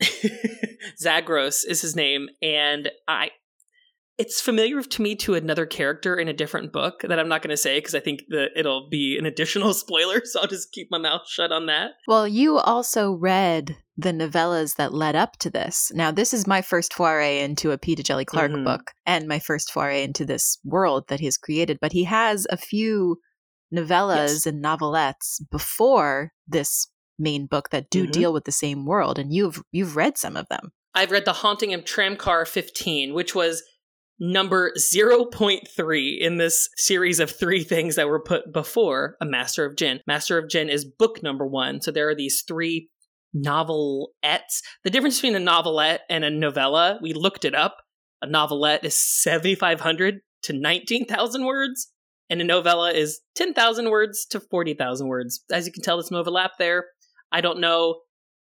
Zagros 0.99 1.63
is 1.63 1.82
his 1.82 1.95
name, 1.95 2.30
and 2.41 2.89
I. 3.08 3.32
It's 4.23 4.39
familiar 4.39 4.81
to 4.81 5.01
me 5.01 5.15
to 5.17 5.33
another 5.33 5.65
character 5.65 6.15
in 6.15 6.29
a 6.29 6.33
different 6.33 6.71
book 6.71 7.01
that 7.01 7.19
I'm 7.19 7.27
not 7.27 7.41
going 7.41 7.49
to 7.49 7.57
say 7.57 7.77
because 7.79 7.93
I 7.93 7.99
think 7.99 8.23
that 8.29 8.51
it'll 8.55 8.88
be 8.89 9.17
an 9.19 9.25
additional 9.25 9.73
spoiler. 9.83 10.21
So 10.23 10.39
I'll 10.39 10.47
just 10.47 10.71
keep 10.71 10.88
my 10.89 10.97
mouth 10.97 11.27
shut 11.27 11.51
on 11.51 11.65
that. 11.65 11.91
Well, 12.07 12.25
you 12.25 12.57
also 12.57 13.12
read 13.12 13.75
the 13.97 14.13
novellas 14.13 14.75
that 14.77 14.93
led 14.93 15.17
up 15.17 15.33
to 15.39 15.49
this. 15.49 15.91
Now, 15.93 16.09
this 16.09 16.33
is 16.33 16.47
my 16.47 16.62
first 16.62 16.93
foray 16.93 17.41
into 17.41 17.71
a 17.71 17.77
Peter 17.77 18.01
Djèlí 18.01 18.25
Clark 18.25 18.51
Mhm. 18.53 18.63
book 18.63 18.91
and 19.05 19.27
my 19.27 19.39
first 19.39 19.73
foray 19.73 20.03
into 20.05 20.23
this 20.23 20.57
world 20.63 21.09
that 21.09 21.19
he's 21.19 21.38
created. 21.38 21.79
But 21.81 21.91
he 21.91 22.05
has 22.05 22.47
a 22.49 22.55
few 22.55 23.17
novellas 23.75 24.29
Yes. 24.29 24.45
and 24.45 24.63
novelettes 24.63 25.41
before 25.51 26.31
this 26.47 26.88
main 27.19 27.45
book 27.45 27.71
that 27.71 27.89
do 27.89 28.07
Mhm. 28.07 28.12
deal 28.13 28.31
with 28.31 28.45
the 28.45 28.53
same 28.53 28.86
world, 28.86 29.19
and 29.19 29.33
you've 29.33 29.62
you've 29.73 29.97
read 29.97 30.17
some 30.17 30.38
of 30.38 30.47
them. 30.47 30.71
I've 30.95 31.12
read 31.12 31.25
The 31.25 31.33
Haunting 31.33 31.73
of 31.73 31.83
Tramcar 31.83 32.47
15, 32.47 33.13
which 33.15 33.33
was 33.36 33.63
number 34.19 34.71
0.3 34.78 36.19
in 36.19 36.38
this 36.38 36.69
series 36.78 37.19
of 37.19 37.32
three 37.32 37.63
things 37.63 37.95
that 37.95 38.08
were 38.08 38.21
put 38.21 38.54
before 38.54 39.15
A 39.21 39.26
Master 39.26 39.65
of 39.65 39.76
Djinn. 39.76 40.02
Master 40.08 40.38
of 40.38 40.49
Djinn 40.49 40.69
is 40.69 40.86
book 40.86 41.21
number 41.23 41.45
one. 41.45 41.82
So 41.82 41.91
there 41.91 42.10
are 42.10 42.15
these 42.15 42.43
three 42.47 42.89
novelettes. 43.36 44.62
The 44.84 44.89
difference 44.89 45.17
between 45.17 45.36
a 45.36 45.39
novelette 45.39 46.02
and 46.10 46.23
a 46.23 46.30
novella, 46.30 46.99
we 47.02 47.13
looked 47.13 47.45
it 47.45 47.56
up. 47.56 47.78
A 48.21 48.28
novelette 48.28 48.86
is 48.86 48.97
7,500 48.97 50.19
to 50.43 50.54
19,000 50.54 51.45
words, 51.45 51.91
and 52.30 52.39
a 52.41 52.43
novella 52.43 52.91
is 52.91 53.21
10,000 53.36 53.89
words 53.89 54.26
to 54.28 54.39
40,000 54.39 55.08
words. 55.08 55.43
As 55.52 55.65
you 55.65 55.73
can 55.73 55.84
tell, 55.84 55.97
there's 55.97 56.10
some 56.10 56.17
overlap 56.17 56.52
there. 56.60 56.86
I 57.32 57.41
don't 57.41 57.60
know 57.60 58.02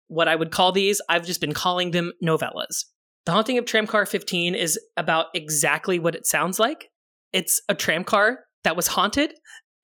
what 0.08 0.28
I 0.28 0.36
would 0.36 0.50
call 0.50 0.72
these. 0.72 1.00
I've 1.08 1.24
just 1.24 1.40
been 1.40 1.54
calling 1.54 1.92
them 1.92 2.12
novellas. 2.22 2.84
The 3.26 3.32
Haunting 3.32 3.58
of 3.58 3.64
Tramcar 3.64 4.08
15 4.08 4.54
is 4.54 4.78
about 4.96 5.26
exactly 5.34 5.98
what 5.98 6.14
it 6.14 6.26
sounds 6.26 6.58
like. 6.58 6.88
It's 7.32 7.60
a 7.68 7.74
tramcar 7.74 8.36
that 8.64 8.76
was 8.76 8.88
haunted. 8.88 9.34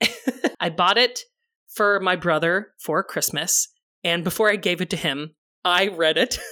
I 0.61 0.71
bought 0.71 0.99
it 0.99 1.21
for 1.69 2.01
my 2.01 2.17
brother 2.17 2.69
for 2.81 3.03
Christmas, 3.03 3.69
and 4.03 4.25
before 4.25 4.51
I 4.51 4.57
gave 4.57 4.81
it 4.81 4.91
to 4.91 4.97
him, 4.97 5.35
I 5.65 5.89
read 5.89 6.19
it. 6.19 6.39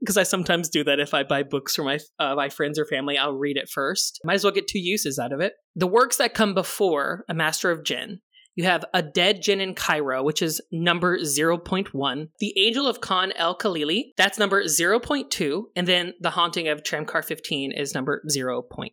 Because 0.00 0.18
I 0.18 0.24
sometimes 0.24 0.68
do 0.68 0.84
that 0.84 1.00
if 1.00 1.14
I 1.14 1.22
buy 1.22 1.42
books 1.44 1.76
for 1.76 1.82
my 1.82 1.98
uh, 2.18 2.34
my 2.34 2.50
friends 2.50 2.78
or 2.78 2.84
family, 2.84 3.16
I'll 3.16 3.32
read 3.32 3.56
it 3.56 3.70
first. 3.70 4.20
Might 4.22 4.34
as 4.34 4.44
well 4.44 4.52
get 4.52 4.68
two 4.68 4.78
uses 4.78 5.18
out 5.18 5.32
of 5.32 5.40
it. 5.40 5.54
The 5.76 5.86
works 5.86 6.18
that 6.18 6.34
come 6.34 6.52
before 6.52 7.24
A 7.26 7.32
Master 7.32 7.70
of 7.70 7.84
Djinn 7.84 8.20
you 8.54 8.64
have 8.64 8.84
A 8.94 9.02
Dead 9.02 9.42
Djinn 9.42 9.60
in 9.60 9.74
Cairo, 9.74 10.22
which 10.22 10.42
is 10.42 10.60
number 10.70 11.18
0.1. 11.18 12.28
The 12.38 12.58
Angel 12.58 12.86
of 12.86 13.00
Khan 13.00 13.32
El 13.36 13.56
Khalili, 13.56 14.12
that's 14.16 14.38
number 14.38 14.64
0.2. 14.64 15.64
And 15.74 15.88
then 15.88 16.14
The 16.20 16.30
Haunting 16.30 16.68
of 16.68 16.82
Tramcar 16.82 17.24
15 17.24 17.72
is 17.72 17.94
number 17.94 18.22
0.3. 18.30 18.92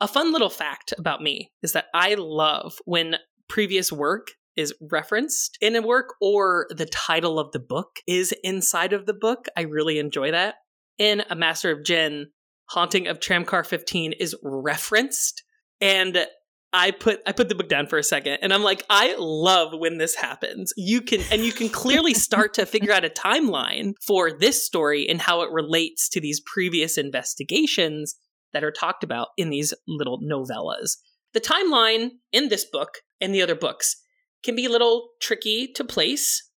A 0.00 0.08
fun 0.08 0.32
little 0.32 0.50
fact 0.50 0.94
about 0.98 1.22
me 1.22 1.52
is 1.62 1.72
that 1.72 1.86
I 1.94 2.14
love 2.14 2.78
when 2.84 3.16
previous 3.48 3.92
work 3.92 4.28
is 4.56 4.74
referenced 4.90 5.56
in 5.60 5.76
a 5.76 5.82
work 5.82 6.14
or 6.20 6.66
the 6.70 6.86
title 6.86 7.38
of 7.38 7.52
the 7.52 7.58
book 7.58 7.96
is 8.06 8.34
inside 8.42 8.92
of 8.92 9.06
the 9.06 9.14
book. 9.14 9.46
I 9.56 9.62
really 9.62 9.98
enjoy 9.98 10.30
that. 10.32 10.56
in 10.98 11.22
A 11.30 11.34
Master 11.34 11.70
of 11.70 11.84
Djinn, 11.84 12.28
Haunting 12.70 13.06
of 13.06 13.20
Tramcar 13.20 13.66
15 13.66 14.12
is 14.12 14.34
referenced. 14.42 15.42
And 15.80 16.26
I 16.72 16.90
put 16.90 17.20
I 17.26 17.32
put 17.32 17.48
the 17.48 17.54
book 17.54 17.68
down 17.68 17.86
for 17.86 17.98
a 17.98 18.02
second 18.02 18.38
and 18.40 18.52
I'm 18.52 18.62
like, 18.62 18.84
I 18.88 19.14
love 19.18 19.72
when 19.78 19.98
this 19.98 20.14
happens. 20.14 20.72
You 20.76 21.02
can 21.02 21.20
and 21.30 21.44
you 21.44 21.52
can 21.52 21.68
clearly 21.68 22.14
start 22.28 22.54
to 22.54 22.66
figure 22.66 22.92
out 22.92 23.04
a 23.04 23.10
timeline 23.10 23.92
for 24.00 24.32
this 24.32 24.64
story 24.64 25.08
and 25.08 25.20
how 25.20 25.42
it 25.42 25.50
relates 25.50 26.08
to 26.10 26.20
these 26.20 26.40
previous 26.40 26.96
investigations 26.96 28.14
that 28.52 28.64
are 28.64 28.72
talked 28.72 29.04
about 29.04 29.28
in 29.36 29.50
these 29.50 29.74
little 29.86 30.20
novellas. 30.20 30.96
The 31.34 31.40
timeline 31.40 32.10
in 32.32 32.48
this 32.48 32.64
book 32.64 32.98
and 33.20 33.34
the 33.34 33.42
other 33.42 33.54
books 33.54 33.96
can 34.42 34.56
be 34.56 34.66
a 34.66 34.70
little 34.70 35.10
tricky 35.20 35.68
to 35.74 35.84
place, 35.84 36.50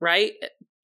right? 0.00 0.32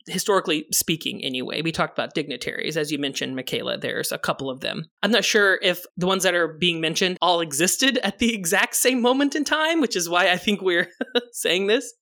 Historically 0.06 0.66
speaking, 0.72 1.24
anyway. 1.24 1.62
We 1.62 1.72
talked 1.72 1.98
about 1.98 2.14
dignitaries, 2.14 2.76
as 2.76 2.92
you 2.92 2.98
mentioned, 2.98 3.34
Michaela. 3.34 3.78
There's 3.78 4.12
a 4.12 4.18
couple 4.18 4.48
of 4.48 4.60
them. 4.60 4.84
I'm 5.02 5.10
not 5.10 5.24
sure 5.24 5.58
if 5.62 5.84
the 5.96 6.06
ones 6.06 6.22
that 6.22 6.34
are 6.34 6.48
being 6.48 6.80
mentioned 6.80 7.18
all 7.20 7.40
existed 7.40 7.98
at 7.98 8.18
the 8.18 8.34
exact 8.34 8.76
same 8.76 9.00
moment 9.00 9.34
in 9.34 9.44
time, 9.44 9.80
which 9.80 9.96
is 9.96 10.08
why 10.08 10.30
I 10.30 10.36
think 10.36 10.62
we're 10.62 10.88
saying 11.32 11.66
this. 11.66 11.92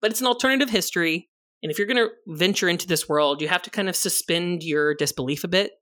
But 0.00 0.10
it's 0.10 0.20
an 0.20 0.26
alternative 0.26 0.70
history. 0.70 1.28
And 1.62 1.70
if 1.70 1.78
you're 1.78 1.86
going 1.86 1.96
to 1.98 2.10
venture 2.26 2.68
into 2.68 2.86
this 2.86 3.08
world, 3.08 3.42
you 3.42 3.48
have 3.48 3.62
to 3.62 3.70
kind 3.70 3.88
of 3.88 3.96
suspend 3.96 4.62
your 4.62 4.94
disbelief 4.94 5.44
a 5.44 5.48
bit, 5.48 5.72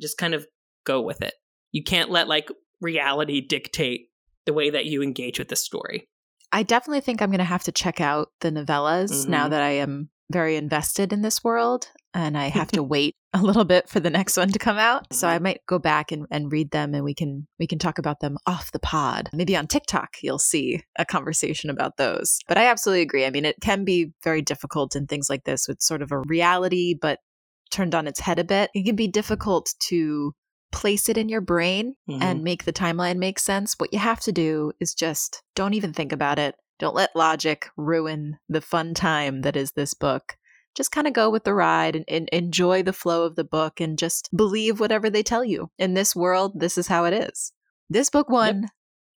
just 0.00 0.16
kind 0.16 0.34
of 0.34 0.46
go 0.84 1.02
with 1.02 1.20
it. 1.20 1.34
You 1.72 1.84
can't 1.84 2.10
let 2.10 2.28
like 2.28 2.50
reality 2.80 3.42
dictate 3.42 4.08
the 4.46 4.54
way 4.54 4.70
that 4.70 4.86
you 4.86 5.02
engage 5.02 5.38
with 5.38 5.48
this 5.48 5.62
story. 5.62 6.08
I 6.52 6.62
definitely 6.62 7.00
think 7.00 7.20
I'm 7.20 7.30
going 7.30 7.38
to 7.38 7.44
have 7.44 7.64
to 7.64 7.72
check 7.72 8.00
out 8.00 8.28
the 8.40 8.50
novellas 8.50 9.10
mm-hmm. 9.10 9.30
now 9.30 9.48
that 9.48 9.60
I 9.60 9.72
am 9.72 10.08
very 10.30 10.56
invested 10.56 11.12
in 11.12 11.22
this 11.22 11.44
world 11.44 11.88
and 12.14 12.36
I 12.36 12.48
have 12.48 12.70
to 12.72 12.82
wait 12.82 13.14
a 13.32 13.42
little 13.42 13.64
bit 13.64 13.88
for 13.88 14.00
the 14.00 14.10
next 14.10 14.36
one 14.36 14.50
to 14.50 14.58
come 14.58 14.78
out. 14.78 15.12
So 15.12 15.28
I 15.28 15.34
mm-hmm. 15.34 15.44
might 15.44 15.60
go 15.66 15.78
back 15.78 16.10
and, 16.10 16.26
and 16.30 16.50
read 16.50 16.70
them 16.70 16.94
and 16.94 17.04
we 17.04 17.14
can 17.14 17.46
we 17.58 17.66
can 17.66 17.78
talk 17.78 17.98
about 17.98 18.20
them 18.20 18.38
off 18.46 18.72
the 18.72 18.78
pod. 18.78 19.28
Maybe 19.32 19.56
on 19.56 19.66
TikTok 19.66 20.16
you'll 20.22 20.38
see 20.38 20.82
a 20.98 21.04
conversation 21.04 21.70
about 21.70 21.96
those. 21.96 22.38
But 22.48 22.58
I 22.58 22.66
absolutely 22.66 23.02
agree. 23.02 23.26
I 23.26 23.30
mean 23.30 23.44
it 23.44 23.56
can 23.60 23.84
be 23.84 24.12
very 24.24 24.42
difficult 24.42 24.96
in 24.96 25.06
things 25.06 25.28
like 25.28 25.44
this 25.44 25.68
with 25.68 25.82
sort 25.82 26.02
of 26.02 26.10
a 26.10 26.22
reality 26.26 26.94
but 27.00 27.20
turned 27.70 27.94
on 27.94 28.06
its 28.06 28.20
head 28.20 28.38
a 28.38 28.44
bit. 28.44 28.70
It 28.74 28.84
can 28.84 28.96
be 28.96 29.08
difficult 29.08 29.74
to 29.88 30.32
place 30.72 31.08
it 31.08 31.16
in 31.16 31.28
your 31.28 31.40
brain 31.40 31.94
mm-hmm. 32.08 32.22
and 32.22 32.42
make 32.42 32.64
the 32.64 32.72
timeline 32.72 33.16
make 33.16 33.38
sense. 33.38 33.74
What 33.76 33.92
you 33.92 33.98
have 33.98 34.20
to 34.20 34.32
do 34.32 34.72
is 34.80 34.94
just 34.94 35.42
don't 35.54 35.74
even 35.74 35.92
think 35.92 36.12
about 36.12 36.38
it 36.38 36.54
don't 36.78 36.94
let 36.94 37.16
logic 37.16 37.68
ruin 37.76 38.38
the 38.48 38.60
fun 38.60 38.94
time 38.94 39.42
that 39.42 39.56
is 39.56 39.72
this 39.72 39.94
book. 39.94 40.36
Just 40.74 40.92
kind 40.92 41.06
of 41.06 41.14
go 41.14 41.30
with 41.30 41.44
the 41.44 41.54
ride 41.54 41.96
and, 41.96 42.04
and, 42.06 42.28
enjoy 42.32 42.82
the 42.82 42.92
flow 42.92 43.24
of 43.24 43.34
the 43.34 43.44
book 43.44 43.80
and 43.80 43.98
just 43.98 44.28
believe 44.36 44.78
whatever 44.78 45.08
they 45.08 45.22
tell 45.22 45.42
you. 45.42 45.70
In 45.78 45.94
this 45.94 46.14
world, 46.14 46.60
this 46.60 46.76
is 46.76 46.88
how 46.88 47.04
it 47.06 47.14
is. 47.14 47.52
This 47.88 48.10
book 48.10 48.28
won 48.28 48.62
yep. 48.62 48.70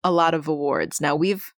a 0.04 0.12
lot 0.12 0.34
of 0.34 0.46
awards. 0.46 1.00
Now 1.00 1.16
we've 1.16 1.52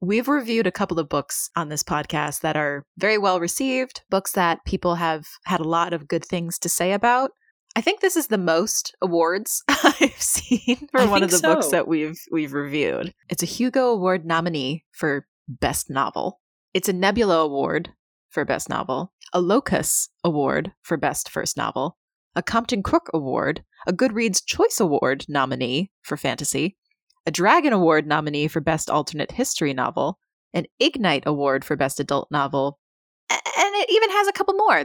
we've 0.00 0.28
reviewed 0.28 0.66
a 0.66 0.72
couple 0.72 0.98
of 0.98 1.10
books 1.10 1.50
on 1.54 1.68
this 1.68 1.82
podcast 1.82 2.40
that 2.40 2.56
are 2.56 2.86
very 2.96 3.18
well 3.18 3.40
received, 3.40 4.02
books 4.08 4.32
that 4.32 4.64
people 4.64 4.94
have 4.94 5.26
had 5.44 5.60
a 5.60 5.68
lot 5.68 5.92
of 5.92 6.08
good 6.08 6.24
things 6.24 6.58
to 6.60 6.70
say 6.70 6.92
about. 6.92 7.32
I 7.74 7.80
think 7.80 8.00
this 8.00 8.16
is 8.16 8.26
the 8.26 8.38
most 8.38 8.94
awards 9.00 9.64
I've 9.68 10.20
seen 10.20 10.88
for 10.90 11.00
I 11.00 11.06
one 11.06 11.22
of 11.22 11.30
the 11.30 11.38
so. 11.38 11.54
books 11.54 11.68
that 11.68 11.88
we've 11.88 12.18
we've 12.30 12.52
reviewed. 12.52 13.12
It's 13.28 13.42
a 13.42 13.46
Hugo 13.46 13.90
Award 13.90 14.24
nominee 14.26 14.84
for 14.92 15.26
Best 15.48 15.90
Novel. 15.90 16.40
It's 16.74 16.88
a 16.88 16.92
Nebula 16.92 17.40
Award 17.40 17.90
for 18.28 18.44
Best 18.44 18.68
Novel, 18.68 19.12
a 19.32 19.40
Locus 19.40 20.08
Award 20.24 20.72
for 20.82 20.96
Best 20.96 21.28
First 21.28 21.56
Novel, 21.56 21.96
a 22.34 22.42
Compton 22.42 22.82
Crook 22.82 23.10
Award, 23.12 23.62
a 23.86 23.92
Goodreads 23.92 24.44
Choice 24.44 24.80
Award 24.80 25.26
nominee 25.28 25.90
for 26.02 26.16
Fantasy, 26.16 26.76
a 27.26 27.30
Dragon 27.30 27.72
Award 27.72 28.06
nominee 28.06 28.48
for 28.48 28.60
Best 28.60 28.88
Alternate 28.88 29.32
History 29.32 29.74
Novel, 29.74 30.18
an 30.54 30.66
Ignyte 30.80 31.26
Award 31.26 31.64
for 31.64 31.76
Best 31.76 32.00
Adult 32.00 32.28
Novel, 32.30 32.78
and 33.30 33.40
it 33.76 33.90
even 33.90 34.10
has 34.10 34.28
a 34.28 34.32
couple 34.32 34.54
more. 34.54 34.84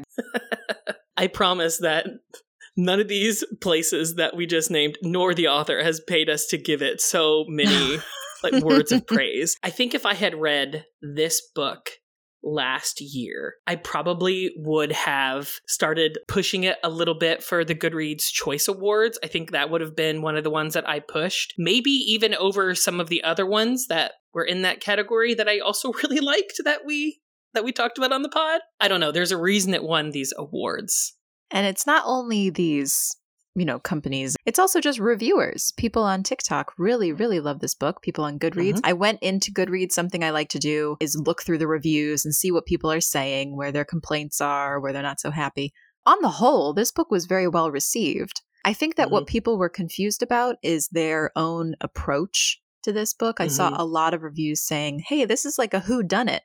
I 1.18 1.28
promise 1.28 1.80
that 1.80 2.08
none 2.76 3.00
of 3.00 3.08
these 3.08 3.44
places 3.62 4.16
that 4.16 4.36
we 4.36 4.46
just 4.46 4.70
named, 4.70 4.98
nor 5.02 5.34
the 5.34 5.48
author, 5.48 5.84
has 5.84 6.00
paid 6.00 6.30
us 6.30 6.46
to 6.48 6.58
give 6.58 6.82
it 6.82 7.02
so 7.02 7.46
many 7.48 7.98
like 8.52 8.64
words 8.64 8.92
of 8.92 9.06
praise. 9.08 9.56
I 9.64 9.70
think 9.70 9.94
if 9.94 10.06
I 10.06 10.14
had 10.14 10.36
read 10.36 10.86
this 11.02 11.42
book 11.56 11.92
last 12.44 13.02
year, 13.02 13.56
I 13.66 13.76
probably 13.76 14.52
would 14.58 14.92
have 14.92 15.52
started 15.68 16.20
pushing 16.28 16.64
it 16.64 16.78
a 16.84 16.90
little 16.90 17.16
bit 17.16 17.44
for 17.44 17.66
the 17.66 17.76
Goodreads 17.76 18.32
Choice 18.32 18.68
Awards. 18.68 19.20
I 19.24 19.28
think 19.28 19.52
that 19.52 19.70
would 19.70 19.82
have 19.82 19.96
been 19.96 20.22
one 20.22 20.38
of 20.38 20.44
the 20.44 20.50
ones 20.50 20.74
that 20.74 20.88
I 20.88 21.00
pushed, 21.00 21.54
maybe 21.58 21.92
even 21.92 22.36
over 22.36 22.76
some 22.76 23.00
of 23.00 23.10
the 23.10 23.24
other 23.24 23.46
ones 23.46 23.88
that 23.88 24.14
were 24.34 24.46
in 24.46 24.62
that 24.62 24.82
category 24.82 25.34
that 25.34 25.50
I 25.50 25.60
also 25.60 25.92
really 26.04 26.20
liked 26.20 26.62
that 26.64 26.86
we 26.86 27.20
that 27.54 27.64
we 27.64 27.72
talked 27.72 27.98
about 27.98 28.12
on 28.12 28.22
the 28.22 28.30
pod. 28.30 28.62
I 28.80 28.88
don't 28.88 29.00
know, 29.00 29.12
there's 29.12 29.32
a 29.32 29.38
reason 29.38 29.74
it 29.74 29.84
won 29.84 30.12
these 30.12 30.34
awards. 30.38 31.16
And 31.50 31.66
it's 31.66 31.88
not 31.88 32.04
only 32.06 32.50
these 32.50 33.16
you 33.58 33.66
know, 33.66 33.80
companies. 33.80 34.36
It's 34.46 34.60
also 34.60 34.80
just 34.80 35.00
reviewers. 35.00 35.74
People 35.78 36.04
on 36.04 36.22
TikTok 36.22 36.74
really, 36.78 37.12
really 37.12 37.40
love 37.40 37.60
this 37.60 37.74
book. 37.74 38.04
People 38.04 38.24
on 38.24 38.38
Goodreads. 38.38 38.76
Mm-hmm. 38.76 38.86
I 38.86 38.94
went 38.94 39.20
into 39.24 39.52
Goodreads. 39.52 39.94
Something 39.94 40.24
I 40.24 40.30
like 40.30 40.50
to 40.50 40.60
do 40.60 40.96
is 41.00 41.20
look 41.26 41.42
through 41.42 41.58
the 41.58 41.68
reviews 41.68 42.24
and 42.24 42.36
see 42.36 42.52
what 42.52 42.68
people 42.68 42.92
are 42.92 43.02
saying, 43.02 43.58
where 43.58 43.72
their 43.72 43.84
complaints 43.84 44.40
are, 44.42 44.80
where 44.80 44.94
they're 44.94 45.02
not 45.02 45.20
so 45.20 45.32
happy. 45.32 45.74
On 46.06 46.20
the 46.22 46.30
whole, 46.30 46.74
this 46.74 46.92
book 46.92 47.10
was 47.10 47.26
very 47.26 47.48
well 47.48 47.72
received. 47.72 48.42
I 48.64 48.74
think 48.74 48.96
that 48.96 49.08
mm-hmm. 49.08 49.14
what 49.14 49.28
people 49.28 49.58
were 49.58 49.70
confused 49.70 50.22
about 50.22 50.58
is 50.62 50.88
their 50.90 51.32
own 51.36 51.74
approach 51.82 52.62
to 52.84 52.94
this 52.94 53.16
book. 53.16 53.42
I 53.42 53.46
mm-hmm. 53.46 53.54
saw 53.54 53.74
a 53.76 53.84
lot 53.84 54.14
of 54.14 54.22
reviews 54.22 54.62
saying, 54.62 55.04
"Hey, 55.08 55.26
this 55.26 55.46
is 55.46 55.58
like 55.58 55.74
a 55.74 55.80
who 55.80 56.04
done 56.04 56.30
it. 56.30 56.44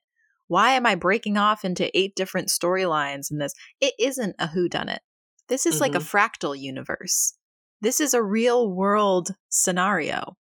Why 0.49 0.73
am 0.73 0.87
I 0.87 0.95
breaking 0.95 1.37
off 1.37 1.63
into 1.63 1.97
eight 1.97 2.15
different 2.17 2.49
storylines 2.49 3.31
in 3.31 3.37
this? 3.37 3.53
It 3.83 3.93
isn't 3.99 4.35
a 4.39 4.47
who 4.47 4.69
done 4.69 4.89
it. 4.89 5.03
This 5.53 5.67
is 5.67 5.75
mm-hmm. 5.75 5.83
like 5.83 5.95
a 5.95 5.99
mm-hmm. 5.99 6.17
fractal 6.17 6.59
universe. 6.59 7.35
This 7.83 8.01
is 8.01 8.15
a 8.15 8.23
real 8.23 8.71
world 8.71 9.35
scenario. 9.51 10.39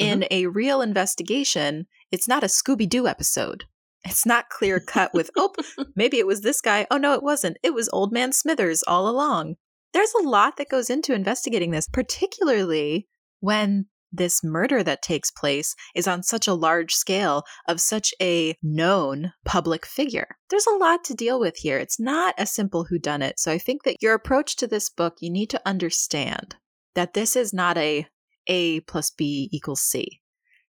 In 0.00 0.22
mm-hmm. 0.22 0.34
a 0.34 0.46
real 0.46 0.82
investigation, 0.82 1.86
it's 2.10 2.26
not 2.26 2.42
a 2.42 2.48
Scooby 2.48 2.88
Doo 2.88 3.06
episode. 3.06 3.66
It's 4.04 4.26
not 4.26 4.48
clear 4.48 4.80
cut 4.80 5.14
with, 5.14 5.30
oh, 5.36 5.54
maybe 5.94 6.18
it 6.18 6.26
was 6.26 6.40
this 6.40 6.60
guy. 6.60 6.88
Oh, 6.90 6.96
no, 6.96 7.14
it 7.14 7.22
wasn't. 7.22 7.58
It 7.62 7.72
was 7.72 7.88
Old 7.92 8.12
Man 8.12 8.32
Smithers 8.32 8.82
all 8.82 9.08
along. 9.08 9.54
There's 9.92 10.12
a 10.20 10.28
lot 10.28 10.56
that 10.56 10.68
goes 10.68 10.90
into 10.90 11.14
investigating 11.14 11.70
this, 11.70 11.86
particularly 11.86 13.06
when 13.38 13.86
this 14.12 14.42
murder 14.42 14.82
that 14.82 15.02
takes 15.02 15.30
place 15.30 15.74
is 15.94 16.06
on 16.06 16.22
such 16.22 16.46
a 16.46 16.54
large 16.54 16.94
scale 16.94 17.44
of 17.66 17.80
such 17.80 18.14
a 18.20 18.56
known 18.62 19.32
public 19.44 19.86
figure. 19.86 20.36
There's 20.50 20.66
a 20.66 20.76
lot 20.76 21.04
to 21.04 21.14
deal 21.14 21.38
with 21.38 21.56
here. 21.56 21.78
It's 21.78 22.00
not 22.00 22.34
a 22.38 22.46
simple 22.46 22.86
whodunit. 22.90 23.34
So 23.36 23.52
I 23.52 23.58
think 23.58 23.84
that 23.84 23.96
your 24.00 24.14
approach 24.14 24.56
to 24.56 24.66
this 24.66 24.88
book, 24.88 25.16
you 25.20 25.30
need 25.30 25.50
to 25.50 25.62
understand 25.66 26.56
that 26.94 27.14
this 27.14 27.36
is 27.36 27.52
not 27.52 27.76
a 27.78 28.06
A 28.46 28.80
plus 28.80 29.10
B 29.10 29.48
equals 29.52 29.82
C. 29.82 30.20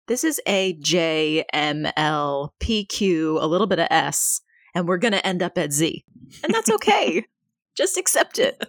This 0.07 0.23
is 0.23 0.41
a 0.47 0.73
J, 0.81 1.45
M, 1.53 1.87
L, 1.95 2.55
P, 2.59 2.83
Q, 2.83 3.37
a 3.39 3.45
little 3.45 3.67
bit 3.67 3.79
of 3.79 3.87
S, 3.91 4.41
and 4.73 4.87
we're 4.87 4.97
going 4.97 5.11
to 5.11 5.25
end 5.25 5.43
up 5.43 5.57
at 5.57 5.71
Z. 5.71 6.03
And 6.43 6.53
that's 6.53 6.71
okay. 6.71 7.25
Just 7.75 7.95
accept 7.95 8.39
it. 8.39 8.61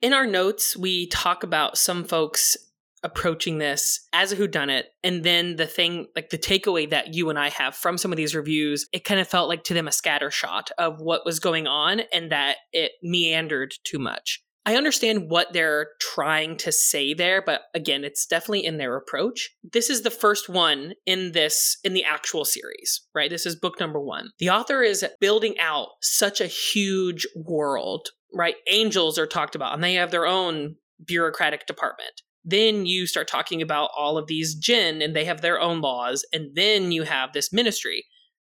In 0.00 0.12
our 0.12 0.26
notes, 0.26 0.76
we 0.76 1.06
talk 1.08 1.42
about 1.42 1.78
some 1.78 2.04
folks 2.04 2.56
approaching 3.02 3.58
this 3.58 4.06
as 4.12 4.32
a 4.32 4.36
whodunit 4.36 4.84
and 5.04 5.24
then 5.24 5.56
the 5.56 5.66
thing 5.66 6.06
like 6.16 6.30
the 6.30 6.38
takeaway 6.38 6.88
that 6.88 7.14
you 7.14 7.30
and 7.30 7.38
i 7.38 7.48
have 7.48 7.74
from 7.74 7.96
some 7.96 8.12
of 8.12 8.16
these 8.16 8.34
reviews 8.34 8.86
it 8.92 9.04
kind 9.04 9.20
of 9.20 9.28
felt 9.28 9.48
like 9.48 9.64
to 9.64 9.74
them 9.74 9.88
a 9.88 9.92
scatter 9.92 10.30
shot 10.30 10.70
of 10.78 11.00
what 11.00 11.24
was 11.24 11.40
going 11.40 11.66
on 11.66 12.00
and 12.12 12.30
that 12.32 12.56
it 12.72 12.92
meandered 13.02 13.74
too 13.84 13.98
much. 13.98 14.42
I 14.66 14.76
understand 14.76 15.30
what 15.30 15.54
they're 15.54 15.88
trying 15.98 16.56
to 16.58 16.72
say 16.72 17.14
there 17.14 17.40
but 17.40 17.62
again 17.74 18.04
it's 18.04 18.26
definitely 18.26 18.66
in 18.66 18.76
their 18.76 18.96
approach. 18.96 19.50
This 19.72 19.88
is 19.88 20.02
the 20.02 20.10
first 20.10 20.48
one 20.48 20.94
in 21.06 21.32
this 21.32 21.78
in 21.84 21.94
the 21.94 22.04
actual 22.04 22.44
series 22.44 23.02
right? 23.14 23.30
This 23.30 23.46
is 23.46 23.56
book 23.56 23.80
number 23.80 24.00
one. 24.00 24.30
The 24.38 24.50
author 24.50 24.82
is 24.82 25.04
building 25.20 25.58
out 25.58 25.88
such 26.02 26.40
a 26.40 26.46
huge 26.46 27.26
world 27.34 28.08
right? 28.34 28.56
Angels 28.70 29.18
are 29.18 29.26
talked 29.26 29.54
about 29.54 29.74
and 29.74 29.82
they 29.82 29.94
have 29.94 30.10
their 30.10 30.26
own 30.26 30.76
bureaucratic 31.04 31.66
department 31.66 32.22
then 32.44 32.86
you 32.86 33.06
start 33.06 33.28
talking 33.28 33.62
about 33.62 33.90
all 33.96 34.16
of 34.16 34.26
these 34.26 34.54
jinn 34.54 35.02
and 35.02 35.14
they 35.14 35.24
have 35.24 35.40
their 35.40 35.60
own 35.60 35.80
laws 35.80 36.24
and 36.32 36.54
then 36.54 36.92
you 36.92 37.02
have 37.02 37.32
this 37.32 37.52
ministry. 37.52 38.04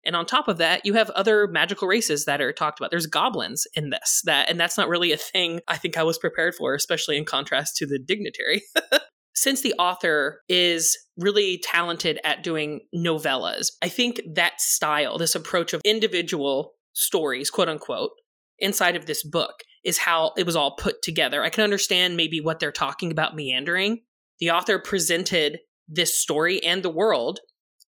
And 0.05 0.15
on 0.15 0.27
top 0.27 0.49
of 0.49 0.59
that 0.59 0.85
you 0.85 0.95
have 0.95 1.11
other 1.11 1.49
magical 1.49 1.89
races 1.89 2.25
that 2.27 2.41
are 2.41 2.53
talked 2.53 2.79
about. 2.79 2.91
There's 2.91 3.07
goblins 3.07 3.67
in 3.75 3.91
this 3.91 4.23
that 4.25 4.49
and 4.49 4.59
that's 4.59 4.77
not 4.77 4.89
really 4.89 5.13
a 5.13 5.17
thing 5.17 5.61
i 5.69 5.77
think 5.77 5.97
i 5.97 6.03
was 6.03 6.19
prepared 6.19 6.55
for 6.55 6.75
especially 6.75 7.17
in 7.17 7.25
contrast 7.25 7.77
to 7.77 7.87
the 7.87 7.99
dignitary. 7.99 8.63
Since 9.35 9.61
the 9.61 9.75
author 9.75 10.41
is 10.49 10.97
really 11.19 11.61
talented 11.63 12.19
at 12.25 12.43
doing 12.43 12.81
novellas 12.95 13.73
i 13.83 13.89
think 13.89 14.21
that 14.35 14.61
style 14.61 15.19
this 15.19 15.35
approach 15.35 15.73
of 15.73 15.81
individual 15.85 16.75
stories 16.93 17.51
quote 17.51 17.69
unquote 17.69 18.11
inside 18.59 18.97
of 18.97 19.07
this 19.07 19.23
book 19.23 19.63
is 19.87 19.97
how 19.97 20.33
it 20.37 20.45
was 20.45 20.57
all 20.57 20.77
put 20.77 21.01
together. 21.01 21.43
I 21.43 21.49
can 21.49 21.65
understand 21.65 22.17
maybe 22.17 22.41
what 22.41 22.61
they're 22.61 22.73
talking 22.73 23.11
about 23.11 23.35
meandering. 23.35 24.01
The 24.41 24.51
author 24.51 24.79
presented 24.79 25.61
this 25.89 26.21
story 26.21 26.63
and 26.63 26.83
the 26.83 26.91
world 26.91 27.39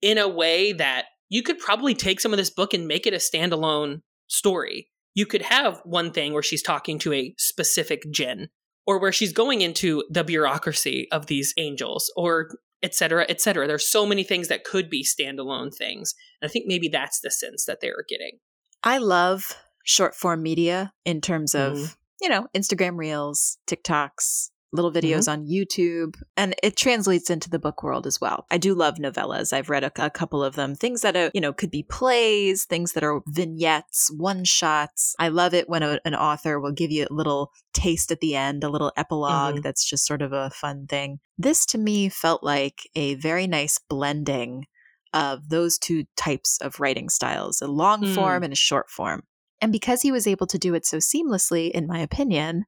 in 0.02 0.18
a 0.18 0.30
way 0.30 0.72
that 0.72 1.06
you 1.28 1.44
could 1.44 1.60
probably 1.60 1.96
take 1.96 2.22
some 2.22 2.32
of 2.32 2.38
this 2.38 2.52
book 2.52 2.74
and 2.74 2.88
make 2.88 3.06
it 3.06 3.14
a 3.14 3.18
standalone 3.18 4.02
story. 4.28 4.90
You 5.16 5.26
could 5.26 5.42
have 5.42 5.82
one 5.84 6.12
thing 6.12 6.34
where 6.34 6.44
she's 6.44 6.62
talking 6.62 7.00
to 7.00 7.12
a 7.12 7.34
specific 7.38 8.04
jinn, 8.12 8.50
or 8.86 9.00
where 9.00 9.12
she's 9.12 9.34
going 9.34 9.62
into 9.62 10.04
the 10.10 10.24
bureaucracy 10.24 11.08
of 11.12 11.26
these 11.26 11.54
angels, 11.58 12.12
or 12.16 12.50
et 12.82 12.96
cetera, 12.96 13.26
et 13.28 13.42
cetera. 13.42 13.68
There's 13.68 13.88
so 13.88 14.06
many 14.06 14.24
things 14.24 14.48
that 14.48 14.64
could 14.64 14.90
be 14.90 15.04
standalone 15.04 15.76
things. 15.76 16.14
And 16.42 16.50
I 16.50 16.52
think 16.52 16.66
maybe 16.68 16.88
that's 16.88 17.20
the 17.20 17.32
sense 17.32 17.66
that 17.66 17.82
they 17.82 17.90
were 17.90 18.06
getting. 18.08 18.40
I 18.84 19.00
love 19.00 19.58
short 19.90 20.14
form 20.14 20.44
media 20.44 20.94
in 21.04 21.20
terms 21.20 21.56
of, 21.56 21.74
mm-hmm. 21.74 21.94
you 22.22 22.30
know, 22.30 22.48
Instagram 22.56 22.96
reels, 22.96 23.58
TikToks, 23.68 24.52
little 24.72 24.92
videos 24.92 25.28
mm-hmm. 25.28 25.42
on 25.42 25.48
YouTube, 25.48 26.14
and 26.38 26.54
it 26.62 26.78
translates 26.78 27.32
into 27.32 27.50
the 27.50 27.58
book 27.58 27.82
world 27.82 28.06
as 28.06 28.22
well. 28.22 28.46
I 28.52 28.60
do 28.60 28.76
love 28.76 28.98
novellas. 29.00 29.52
I've 29.52 29.72
read 29.72 29.84
a, 29.84 29.92
a 29.98 30.12
couple 30.12 30.44
of 30.44 30.54
them. 30.54 30.76
Things 30.76 31.02
that 31.02 31.18
are, 31.18 31.32
you 31.34 31.42
know, 31.42 31.52
could 31.52 31.72
be 31.72 31.82
plays, 31.82 32.66
things 32.66 32.94
that 32.94 33.04
are 33.04 33.22
vignettes, 33.26 34.12
one 34.16 34.44
shots. 34.44 35.16
I 35.18 35.30
love 35.30 35.56
it 35.56 35.68
when 35.68 35.82
a, 35.82 36.00
an 36.06 36.14
author 36.14 36.60
will 36.60 36.72
give 36.72 36.92
you 36.92 37.08
a 37.10 37.14
little 37.14 37.52
taste 37.74 38.12
at 38.12 38.20
the 38.20 38.36
end, 38.36 38.64
a 38.64 38.70
little 38.70 38.92
epilog 38.96 39.54
mm-hmm. 39.54 39.62
that's 39.62 39.84
just 39.84 40.06
sort 40.06 40.22
of 40.22 40.34
a 40.34 40.52
fun 40.52 40.86
thing. 40.86 41.20
This 41.36 41.66
to 41.68 41.80
me 41.80 42.10
felt 42.10 42.44
like 42.44 42.88
a 42.94 43.16
very 43.16 43.48
nice 43.48 43.80
blending 43.90 44.68
of 45.16 45.50
those 45.50 45.80
two 45.80 46.06
types 46.16 46.60
of 46.62 46.80
writing 46.80 47.10
styles, 47.10 47.60
a 47.60 47.68
long 47.68 48.04
mm. 48.04 48.14
form 48.14 48.44
and 48.44 48.54
a 48.54 48.56
short 48.56 48.92
form. 48.92 49.24
And 49.62 49.72
because 49.72 50.02
he 50.02 50.12
was 50.12 50.28
able 50.28 50.48
to 50.48 50.58
do 50.58 50.74
it 50.74 50.86
so 50.86 50.98
seamlessly, 50.98 51.72
in 51.72 51.88
my 51.88 52.00
opinion, 52.00 52.66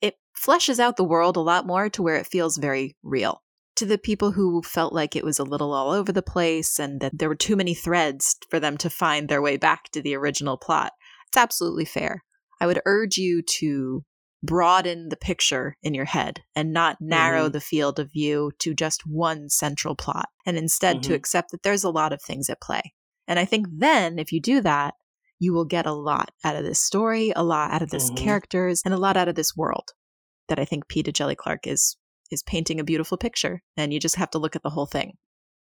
it 0.00 0.14
fleshes 0.36 0.78
out 0.78 0.96
the 0.96 1.04
world 1.04 1.36
a 1.36 1.40
lot 1.40 1.66
more 1.66 1.88
to 1.90 2.02
where 2.02 2.16
it 2.16 2.26
feels 2.26 2.56
very 2.56 2.96
real. 3.02 3.42
To 3.76 3.86
the 3.86 3.98
people 3.98 4.32
who 4.32 4.62
felt 4.62 4.92
like 4.92 5.16
it 5.16 5.24
was 5.24 5.38
a 5.38 5.44
little 5.44 5.72
all 5.72 5.90
over 5.90 6.12
the 6.12 6.22
place 6.22 6.78
and 6.78 7.00
that 7.00 7.18
there 7.18 7.28
were 7.28 7.34
too 7.34 7.56
many 7.56 7.74
threads 7.74 8.36
for 8.50 8.60
them 8.60 8.76
to 8.78 8.90
find 8.90 9.28
their 9.28 9.42
way 9.42 9.56
back 9.56 9.90
to 9.92 10.02
the 10.02 10.14
original 10.14 10.56
plot, 10.56 10.92
it's 11.28 11.36
absolutely 11.36 11.84
fair. 11.84 12.24
I 12.60 12.66
would 12.66 12.80
urge 12.84 13.16
you 13.16 13.42
to 13.42 14.04
broaden 14.42 15.08
the 15.08 15.16
picture 15.16 15.76
in 15.82 15.94
your 15.94 16.04
head 16.06 16.42
and 16.56 16.72
not 16.72 16.96
narrow 17.00 17.44
mm-hmm. 17.44 17.52
the 17.52 17.60
field 17.60 17.98
of 17.98 18.12
view 18.12 18.52
to 18.58 18.74
just 18.74 19.06
one 19.06 19.48
central 19.48 19.94
plot, 19.94 20.28
and 20.46 20.56
instead 20.56 20.96
mm-hmm. 20.96 21.10
to 21.10 21.14
accept 21.14 21.50
that 21.50 21.62
there's 21.62 21.84
a 21.84 21.90
lot 21.90 22.12
of 22.12 22.22
things 22.22 22.48
at 22.50 22.60
play. 22.60 22.82
And 23.28 23.38
I 23.38 23.44
think 23.44 23.66
then, 23.70 24.18
if 24.18 24.32
you 24.32 24.40
do 24.40 24.60
that, 24.62 24.94
you 25.40 25.52
will 25.52 25.64
get 25.64 25.86
a 25.86 25.92
lot 25.92 26.30
out 26.44 26.54
of 26.54 26.62
this 26.62 26.80
story, 26.80 27.32
a 27.34 27.42
lot 27.42 27.72
out 27.72 27.82
of 27.82 27.90
this 27.90 28.10
mm-hmm. 28.10 28.24
characters, 28.24 28.82
and 28.84 28.94
a 28.94 28.98
lot 28.98 29.16
out 29.16 29.26
of 29.26 29.34
this 29.34 29.56
world. 29.56 29.90
That 30.48 30.60
I 30.60 30.64
think 30.64 30.86
Peter 30.86 31.10
Djeli 31.10 31.36
Clark 31.36 31.66
is 31.66 31.96
is 32.30 32.44
painting 32.44 32.78
a 32.78 32.84
beautiful 32.84 33.18
picture, 33.18 33.62
and 33.76 33.92
you 33.92 33.98
just 33.98 34.16
have 34.16 34.30
to 34.30 34.38
look 34.38 34.54
at 34.54 34.62
the 34.62 34.70
whole 34.70 34.86
thing. 34.86 35.14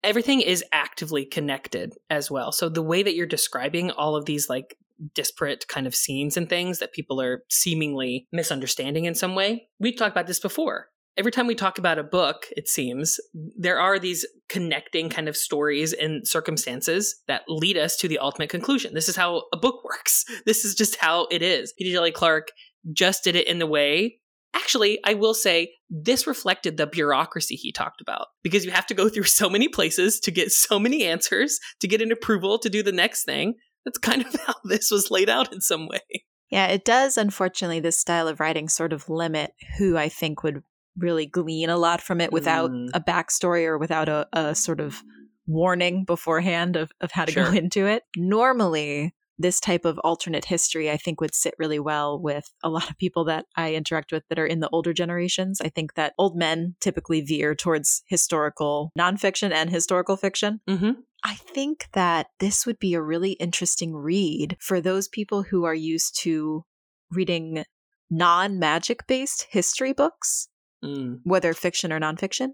Everything 0.03 0.41
is 0.41 0.63
actively 0.71 1.25
connected 1.25 1.93
as 2.09 2.29
well. 2.29 2.51
So 2.51 2.69
the 2.69 2.81
way 2.81 3.01
that 3.01 3.15
you're 3.15 3.25
describing 3.25 3.89
all 3.89 4.15
of 4.15 4.25
these 4.25 4.49
like 4.49 4.75
disparate 5.15 5.67
kind 5.67 5.87
of 5.87 5.95
scenes 5.95 6.37
and 6.37 6.47
things 6.47 6.79
that 6.79 6.93
people 6.93 7.19
are 7.21 7.43
seemingly 7.49 8.27
misunderstanding 8.31 9.05
in 9.05 9.15
some 9.15 9.33
way. 9.33 9.67
We've 9.79 9.97
talked 9.97 10.11
about 10.11 10.27
this 10.27 10.39
before 10.39 10.89
every 11.17 11.31
time 11.31 11.47
we 11.47 11.55
talk 11.55 11.77
about 11.77 11.99
a 11.99 12.03
book, 12.03 12.47
it 12.55 12.67
seems, 12.67 13.19
there 13.33 13.79
are 13.79 13.99
these 13.99 14.25
connecting 14.49 15.09
kind 15.09 15.27
of 15.27 15.37
stories 15.37 15.93
and 15.93 16.27
circumstances 16.27 17.21
that 17.27 17.43
lead 17.47 17.77
us 17.77 17.97
to 17.97 18.07
the 18.07 18.19
ultimate 18.19 18.49
conclusion. 18.49 18.93
This 18.93 19.09
is 19.09 19.15
how 19.15 19.43
a 19.53 19.57
book 19.57 19.83
works. 19.83 20.25
This 20.45 20.65
is 20.65 20.75
just 20.75 20.97
how 20.97 21.27
it 21.31 21.41
is. 21.41 21.73
P. 21.77 21.85
Djeli 21.85 22.13
Clark 22.13 22.49
just 22.91 23.23
did 23.23 23.35
it 23.35 23.47
in 23.47 23.59
the 23.59 23.67
way. 23.67 24.19
Actually, 24.53 24.99
I 25.05 25.13
will 25.13 25.33
say 25.33 25.73
this 25.89 26.27
reflected 26.27 26.75
the 26.75 26.85
bureaucracy 26.85 27.55
he 27.55 27.71
talked 27.71 28.01
about 28.01 28.27
because 28.43 28.65
you 28.65 28.71
have 28.71 28.85
to 28.87 28.93
go 28.93 29.09
through 29.09 29.23
so 29.23 29.49
many 29.49 29.67
places 29.67 30.19
to 30.21 30.31
get 30.31 30.51
so 30.51 30.79
many 30.79 31.05
answers, 31.05 31.59
to 31.79 31.87
get 31.87 32.01
an 32.01 32.11
approval 32.11 32.59
to 32.59 32.69
do 32.69 32.83
the 32.83 32.91
next 32.91 33.23
thing. 33.23 33.55
That's 33.85 33.97
kind 33.97 34.25
of 34.25 34.35
how 34.45 34.55
this 34.65 34.91
was 34.91 35.11
laid 35.11 35.29
out 35.29 35.53
in 35.53 35.61
some 35.61 35.87
way. 35.87 36.25
Yeah, 36.49 36.67
it 36.67 36.85
does, 36.85 37.17
unfortunately, 37.17 37.79
this 37.79 37.99
style 37.99 38.27
of 38.27 38.39
writing 38.39 38.69
sort 38.69 38.93
of 38.93 39.09
limit 39.09 39.53
who 39.77 39.97
I 39.97 40.09
think 40.09 40.43
would 40.43 40.63
really 40.97 41.25
glean 41.25 41.69
a 41.69 41.77
lot 41.77 42.01
from 42.01 42.21
it 42.21 42.31
without 42.31 42.71
mm. 42.71 42.89
a 42.93 42.99
backstory 42.99 43.65
or 43.65 43.77
without 43.77 44.09
a, 44.09 44.27
a, 44.33 44.55
sort 44.55 44.79
of 44.79 45.01
warning 45.47 46.05
beforehand 46.05 46.75
of, 46.75 46.91
of 47.01 47.11
how 47.11 47.25
to 47.25 47.31
sure. 47.31 47.45
go 47.45 47.51
into 47.51 47.85
it. 47.85 48.03
Normally, 48.15 49.13
this 49.37 49.59
type 49.59 49.85
of 49.85 49.99
alternate 49.99 50.45
history, 50.45 50.91
I 50.91 50.97
think, 50.97 51.19
would 51.19 51.33
sit 51.33 51.55
really 51.57 51.79
well 51.79 52.19
with 52.19 52.53
a 52.63 52.69
lot 52.69 52.89
of 52.89 52.97
people 52.97 53.25
that 53.25 53.45
I 53.55 53.73
interact 53.73 54.11
with 54.11 54.23
that 54.29 54.39
are 54.39 54.45
in 54.45 54.59
the 54.59 54.69
older 54.69 54.93
generations. 54.93 55.59
I 55.61 55.69
think 55.69 55.95
that 55.95 56.13
old 56.17 56.37
men 56.37 56.75
typically 56.79 57.21
veer 57.21 57.55
towards 57.55 58.03
historical 58.07 58.91
nonfiction 58.97 59.51
and 59.51 59.69
historical 59.69 60.17
fiction. 60.17 60.61
Mm-hmm. 60.69 60.91
I 61.23 61.35
think 61.35 61.87
that 61.93 62.27
this 62.39 62.65
would 62.65 62.79
be 62.79 62.93
a 62.93 63.01
really 63.01 63.31
interesting 63.33 63.95
read 63.95 64.57
for 64.59 64.81
those 64.81 65.07
people 65.07 65.43
who 65.43 65.63
are 65.63 65.75
used 65.75 66.19
to 66.21 66.65
reading 67.09 67.63
non 68.09 68.59
magic 68.59 69.07
based 69.07 69.47
history 69.49 69.93
books 69.93 70.47
mm. 70.83 71.19
whether 71.23 71.53
fiction 71.53 71.91
or 71.91 71.99
nonfiction. 71.99 72.49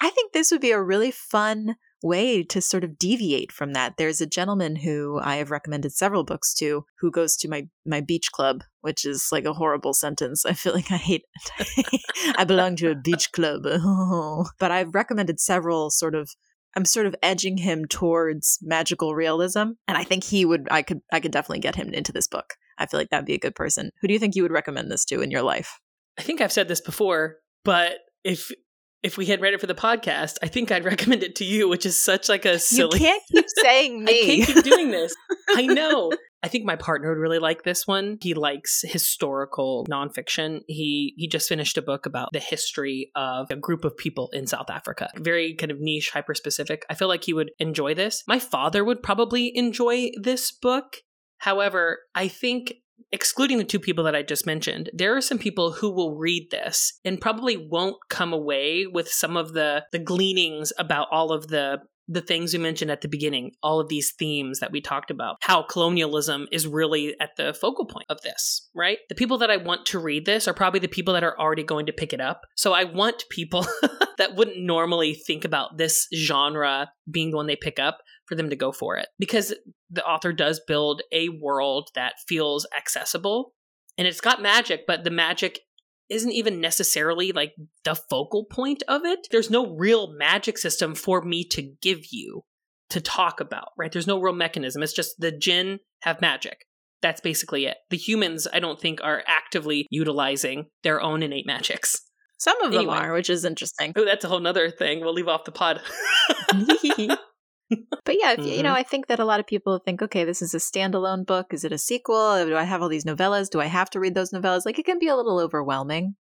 I 0.00 0.10
think 0.10 0.32
this 0.32 0.50
would 0.52 0.60
be 0.60 0.70
a 0.70 0.82
really 0.82 1.10
fun 1.10 1.76
way 2.02 2.44
to 2.44 2.60
sort 2.60 2.84
of 2.84 2.98
deviate 2.98 3.50
from 3.50 3.72
that. 3.72 3.94
There's 3.96 4.20
a 4.20 4.26
gentleman 4.26 4.76
who 4.76 5.18
I 5.20 5.36
have 5.36 5.50
recommended 5.50 5.92
several 5.92 6.24
books 6.24 6.54
to 6.54 6.84
who 7.00 7.10
goes 7.10 7.36
to 7.38 7.48
my 7.48 7.66
my 7.84 8.00
beach 8.00 8.30
club, 8.32 8.62
which 8.80 9.04
is 9.04 9.30
like 9.32 9.44
a 9.44 9.52
horrible 9.52 9.92
sentence. 9.92 10.44
I 10.46 10.52
feel 10.52 10.72
like 10.72 10.90
I 10.90 10.96
hate 10.96 11.24
it. 11.58 12.02
I 12.38 12.44
belong 12.44 12.76
to 12.76 12.90
a 12.90 12.94
beach 12.94 13.32
club. 13.32 13.62
but 14.58 14.70
I've 14.70 14.94
recommended 14.94 15.40
several 15.40 15.90
sort 15.90 16.14
of 16.14 16.30
I'm 16.76 16.84
sort 16.84 17.06
of 17.06 17.16
edging 17.22 17.56
him 17.56 17.86
towards 17.86 18.58
magical 18.62 19.14
realism 19.14 19.72
and 19.88 19.96
I 19.96 20.04
think 20.04 20.22
he 20.22 20.44
would 20.44 20.68
I 20.70 20.82
could 20.82 21.00
I 21.12 21.18
could 21.20 21.32
definitely 21.32 21.60
get 21.60 21.76
him 21.76 21.92
into 21.92 22.12
this 22.12 22.28
book. 22.28 22.54
I 22.78 22.86
feel 22.86 23.00
like 23.00 23.10
that'd 23.10 23.26
be 23.26 23.34
a 23.34 23.38
good 23.38 23.56
person. 23.56 23.90
Who 24.00 24.06
do 24.06 24.14
you 24.14 24.20
think 24.20 24.36
you 24.36 24.42
would 24.42 24.52
recommend 24.52 24.90
this 24.90 25.04
to 25.06 25.20
in 25.20 25.32
your 25.32 25.42
life? 25.42 25.80
I 26.16 26.22
think 26.22 26.40
I've 26.40 26.52
said 26.52 26.68
this 26.68 26.80
before. 26.80 27.38
But 27.68 27.98
if 28.24 28.50
if 29.02 29.18
we 29.18 29.26
had 29.26 29.42
read 29.42 29.52
it 29.52 29.60
for 29.60 29.66
the 29.66 29.74
podcast, 29.74 30.38
I 30.42 30.46
think 30.46 30.72
I'd 30.72 30.84
recommend 30.92 31.22
it 31.22 31.36
to 31.36 31.44
you, 31.44 31.68
which 31.68 31.84
is 31.84 32.02
such 32.02 32.26
like 32.30 32.46
a 32.46 32.58
silly. 32.58 32.98
You 32.98 33.04
can't 33.04 33.22
keep 33.30 33.44
saying 33.62 34.04
me. 34.04 34.22
I 34.22 34.24
can't 34.24 34.46
keep 34.46 34.64
doing 34.64 34.90
this. 34.90 35.14
I 35.50 35.66
know. 35.66 36.10
I 36.42 36.48
think 36.48 36.64
my 36.64 36.76
partner 36.76 37.10
would 37.10 37.20
really 37.20 37.38
like 37.38 37.64
this 37.64 37.86
one. 37.86 38.16
He 38.22 38.32
likes 38.32 38.80
historical 38.84 39.84
nonfiction. 39.90 40.60
He 40.66 41.12
he 41.18 41.28
just 41.28 41.46
finished 41.46 41.76
a 41.76 41.82
book 41.82 42.06
about 42.06 42.30
the 42.32 42.38
history 42.38 43.10
of 43.14 43.50
a 43.50 43.56
group 43.56 43.84
of 43.84 43.94
people 43.98 44.30
in 44.32 44.46
South 44.46 44.70
Africa. 44.70 45.10
Very 45.16 45.54
kind 45.54 45.70
of 45.70 45.78
niche, 45.78 46.08
hyper 46.14 46.34
specific. 46.34 46.86
I 46.88 46.94
feel 46.94 47.08
like 47.08 47.24
he 47.24 47.34
would 47.34 47.50
enjoy 47.58 47.92
this. 47.92 48.24
My 48.26 48.38
father 48.38 48.82
would 48.82 49.02
probably 49.02 49.54
enjoy 49.54 50.08
this 50.18 50.52
book. 50.52 51.02
However, 51.36 51.98
I 52.14 52.28
think 52.28 52.72
excluding 53.12 53.58
the 53.58 53.64
two 53.64 53.78
people 53.78 54.04
that 54.04 54.14
I 54.14 54.22
just 54.22 54.46
mentioned, 54.46 54.90
there 54.92 55.16
are 55.16 55.20
some 55.20 55.38
people 55.38 55.72
who 55.72 55.90
will 55.90 56.16
read 56.16 56.50
this 56.50 56.98
and 57.04 57.20
probably 57.20 57.56
won't 57.56 57.96
come 58.08 58.32
away 58.32 58.86
with 58.86 59.08
some 59.08 59.36
of 59.36 59.52
the 59.52 59.84
the 59.92 59.98
gleanings 59.98 60.72
about 60.78 61.08
all 61.10 61.32
of 61.32 61.48
the 61.48 61.80
the 62.08 62.22
things 62.22 62.52
we 62.52 62.58
mentioned 62.58 62.90
at 62.90 63.02
the 63.02 63.08
beginning, 63.08 63.52
all 63.62 63.80
of 63.80 63.88
these 63.88 64.12
themes 64.18 64.60
that 64.60 64.72
we 64.72 64.80
talked 64.80 65.10
about, 65.10 65.36
how 65.42 65.62
colonialism 65.62 66.48
is 66.50 66.66
really 66.66 67.14
at 67.20 67.36
the 67.36 67.52
focal 67.52 67.84
point 67.84 68.06
of 68.08 68.20
this, 68.22 68.68
right? 68.74 68.98
The 69.08 69.14
people 69.14 69.38
that 69.38 69.50
I 69.50 69.58
want 69.58 69.86
to 69.86 69.98
read 69.98 70.24
this 70.24 70.48
are 70.48 70.54
probably 70.54 70.80
the 70.80 70.88
people 70.88 71.14
that 71.14 71.24
are 71.24 71.38
already 71.38 71.62
going 71.62 71.86
to 71.86 71.92
pick 71.92 72.12
it 72.12 72.20
up. 72.20 72.46
So 72.56 72.72
I 72.72 72.84
want 72.84 73.24
people 73.30 73.66
that 74.18 74.34
wouldn't 74.34 74.58
normally 74.58 75.14
think 75.14 75.44
about 75.44 75.76
this 75.76 76.08
genre 76.14 76.90
being 77.10 77.30
the 77.30 77.36
one 77.36 77.46
they 77.46 77.56
pick 77.56 77.78
up 77.78 77.98
for 78.26 78.34
them 78.34 78.50
to 78.50 78.56
go 78.56 78.72
for 78.72 78.96
it 78.96 79.08
because 79.18 79.54
the 79.90 80.04
author 80.04 80.32
does 80.32 80.60
build 80.66 81.02
a 81.12 81.28
world 81.28 81.90
that 81.94 82.14
feels 82.26 82.66
accessible 82.76 83.52
and 83.98 84.06
it's 84.06 84.20
got 84.20 84.40
magic, 84.40 84.86
but 84.86 85.02
the 85.02 85.10
magic 85.10 85.58
isn't 86.08 86.32
even 86.32 86.60
necessarily 86.60 87.32
like 87.32 87.54
the 87.84 87.94
focal 87.94 88.44
point 88.44 88.82
of 88.88 89.04
it. 89.04 89.28
There's 89.30 89.50
no 89.50 89.74
real 89.74 90.12
magic 90.12 90.58
system 90.58 90.94
for 90.94 91.22
me 91.22 91.44
to 91.48 91.62
give 91.82 92.06
you 92.10 92.44
to 92.90 93.00
talk 93.00 93.40
about, 93.40 93.72
right? 93.76 93.92
There's 93.92 94.06
no 94.06 94.20
real 94.20 94.34
mechanism. 94.34 94.82
It's 94.82 94.92
just 94.92 95.20
the 95.20 95.32
jinn 95.32 95.80
have 96.02 96.20
magic. 96.20 96.64
That's 97.02 97.20
basically 97.20 97.66
it. 97.66 97.76
The 97.90 97.96
humans, 97.96 98.48
I 98.52 98.60
don't 98.60 98.80
think, 98.80 99.00
are 99.02 99.22
actively 99.26 99.86
utilizing 99.90 100.66
their 100.82 101.00
own 101.00 101.22
innate 101.22 101.46
magics. 101.46 102.00
Some 102.38 102.60
of 102.62 102.72
anyway. 102.72 102.94
them 102.94 103.04
are, 103.04 103.12
which 103.12 103.30
is 103.30 103.44
interesting. 103.44 103.92
Oh, 103.96 104.04
that's 104.04 104.24
a 104.24 104.28
whole 104.28 104.40
nother 104.40 104.70
thing. 104.70 105.00
We'll 105.00 105.12
leave 105.12 105.28
off 105.28 105.44
the 105.44 105.52
pod. 105.52 105.80
but 108.04 108.16
yeah, 108.18 108.32
if, 108.32 108.40
mm-hmm. 108.40 108.48
you 108.48 108.62
know, 108.62 108.72
I 108.72 108.82
think 108.82 109.06
that 109.08 109.18
a 109.18 109.24
lot 109.24 109.40
of 109.40 109.46
people 109.46 109.78
think, 109.78 110.02
okay, 110.02 110.24
this 110.24 110.40
is 110.42 110.54
a 110.54 110.58
standalone 110.58 111.26
book. 111.26 111.52
Is 111.52 111.64
it 111.64 111.72
a 111.72 111.78
sequel? 111.78 112.44
Do 112.46 112.56
I 112.56 112.64
have 112.64 112.82
all 112.82 112.88
these 112.88 113.04
novellas? 113.04 113.50
Do 113.50 113.60
I 113.60 113.66
have 113.66 113.90
to 113.90 114.00
read 114.00 114.14
those 114.14 114.30
novellas? 114.30 114.64
Like, 114.64 114.78
it 114.78 114.86
can 114.86 114.98
be 114.98 115.08
a 115.08 115.16
little 115.16 115.38
overwhelming. 115.38 116.16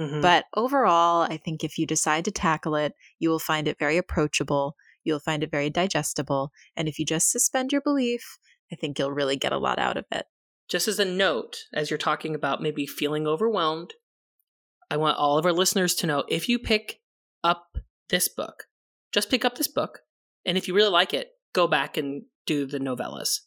Mm-hmm. 0.00 0.20
But 0.20 0.44
overall, 0.54 1.22
I 1.22 1.36
think 1.36 1.64
if 1.64 1.78
you 1.78 1.86
decide 1.86 2.24
to 2.26 2.30
tackle 2.30 2.76
it, 2.76 2.92
you 3.18 3.30
will 3.30 3.38
find 3.38 3.66
it 3.68 3.78
very 3.78 3.96
approachable. 3.96 4.76
You'll 5.04 5.20
find 5.20 5.42
it 5.42 5.50
very 5.50 5.70
digestible. 5.70 6.50
And 6.76 6.88
if 6.88 6.98
you 6.98 7.06
just 7.06 7.30
suspend 7.30 7.72
your 7.72 7.80
belief, 7.80 8.38
I 8.72 8.76
think 8.76 8.98
you'll 8.98 9.12
really 9.12 9.36
get 9.36 9.52
a 9.52 9.58
lot 9.58 9.78
out 9.78 9.96
of 9.96 10.04
it. 10.10 10.26
just 10.68 10.88
as 10.88 10.98
a 10.98 11.04
note, 11.04 11.64
as 11.72 11.90
you're 11.90 11.98
talking 11.98 12.34
about 12.34 12.62
maybe 12.62 12.86
feeling 12.86 13.26
overwhelmed, 13.26 13.94
I 14.90 14.96
want 14.96 15.18
all 15.18 15.38
of 15.38 15.46
our 15.46 15.52
listeners 15.52 15.94
to 15.96 16.06
know 16.06 16.24
if 16.28 16.48
you 16.48 16.58
pick 16.58 17.00
up 17.42 17.78
this 18.08 18.28
book, 18.28 18.64
just 19.12 19.30
pick 19.30 19.44
up 19.44 19.56
this 19.56 19.68
book. 19.68 20.00
And 20.46 20.56
if 20.56 20.68
you 20.68 20.74
really 20.74 20.90
like 20.90 21.12
it, 21.12 21.28
go 21.52 21.66
back 21.66 21.96
and 21.96 22.22
do 22.46 22.66
the 22.66 22.78
novellas. 22.78 23.40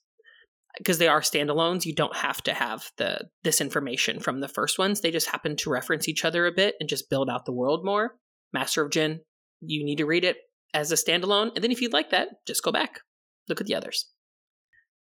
Because 0.77 0.99
they 0.99 1.07
are 1.07 1.21
standalones, 1.21 1.85
you 1.85 1.95
don't 1.95 2.15
have 2.15 2.43
to 2.43 2.53
have 2.53 2.91
the 2.97 3.29
this 3.43 3.59
information 3.59 4.19
from 4.19 4.39
the 4.39 4.47
first 4.47 4.77
ones. 4.77 5.01
They 5.01 5.11
just 5.11 5.29
happen 5.29 5.55
to 5.57 5.69
reference 5.69 6.07
each 6.07 6.23
other 6.23 6.45
a 6.45 6.51
bit 6.51 6.75
and 6.79 6.87
just 6.87 7.09
build 7.09 7.29
out 7.29 7.45
the 7.45 7.53
world 7.53 7.83
more. 7.83 8.17
Master 8.53 8.83
of 8.83 8.91
Djinn, 8.91 9.21
you 9.61 9.83
need 9.83 9.97
to 9.97 10.05
read 10.05 10.23
it 10.23 10.37
as 10.73 10.91
a 10.91 10.95
standalone. 10.95 11.51
And 11.55 11.63
then 11.63 11.71
if 11.71 11.81
you'd 11.81 11.93
like 11.93 12.11
that, 12.11 12.29
just 12.45 12.63
go 12.63 12.71
back. 12.71 12.99
Look 13.47 13.61
at 13.61 13.67
the 13.67 13.75
others. 13.75 14.05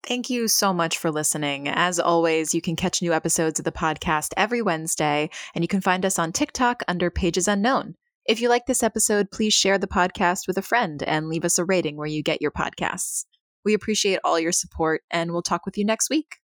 Thank 0.04 0.28
you 0.28 0.48
so 0.48 0.72
much 0.72 0.98
for 0.98 1.12
listening. 1.12 1.68
As 1.68 2.00
always, 2.00 2.54
you 2.54 2.60
can 2.60 2.74
catch 2.74 3.00
new 3.00 3.12
episodes 3.12 3.60
of 3.60 3.64
the 3.64 3.70
podcast 3.70 4.32
every 4.36 4.60
Wednesday, 4.60 5.30
and 5.54 5.62
you 5.62 5.68
can 5.68 5.80
find 5.80 6.04
us 6.04 6.18
on 6.18 6.32
TikTok 6.32 6.82
under 6.88 7.08
Pages 7.08 7.46
Unknown. 7.46 7.94
If 8.24 8.40
you 8.40 8.48
like 8.48 8.66
this 8.66 8.84
episode, 8.84 9.32
please 9.32 9.52
share 9.52 9.78
the 9.78 9.88
podcast 9.88 10.46
with 10.46 10.56
a 10.56 10.62
friend 10.62 11.02
and 11.02 11.28
leave 11.28 11.44
us 11.44 11.58
a 11.58 11.64
rating 11.64 11.96
where 11.96 12.06
you 12.06 12.22
get 12.22 12.40
your 12.40 12.52
podcasts. 12.52 13.24
We 13.64 13.74
appreciate 13.74 14.20
all 14.22 14.38
your 14.38 14.52
support, 14.52 15.02
and 15.10 15.32
we'll 15.32 15.42
talk 15.42 15.66
with 15.66 15.76
you 15.76 15.84
next 15.84 16.08
week. 16.08 16.41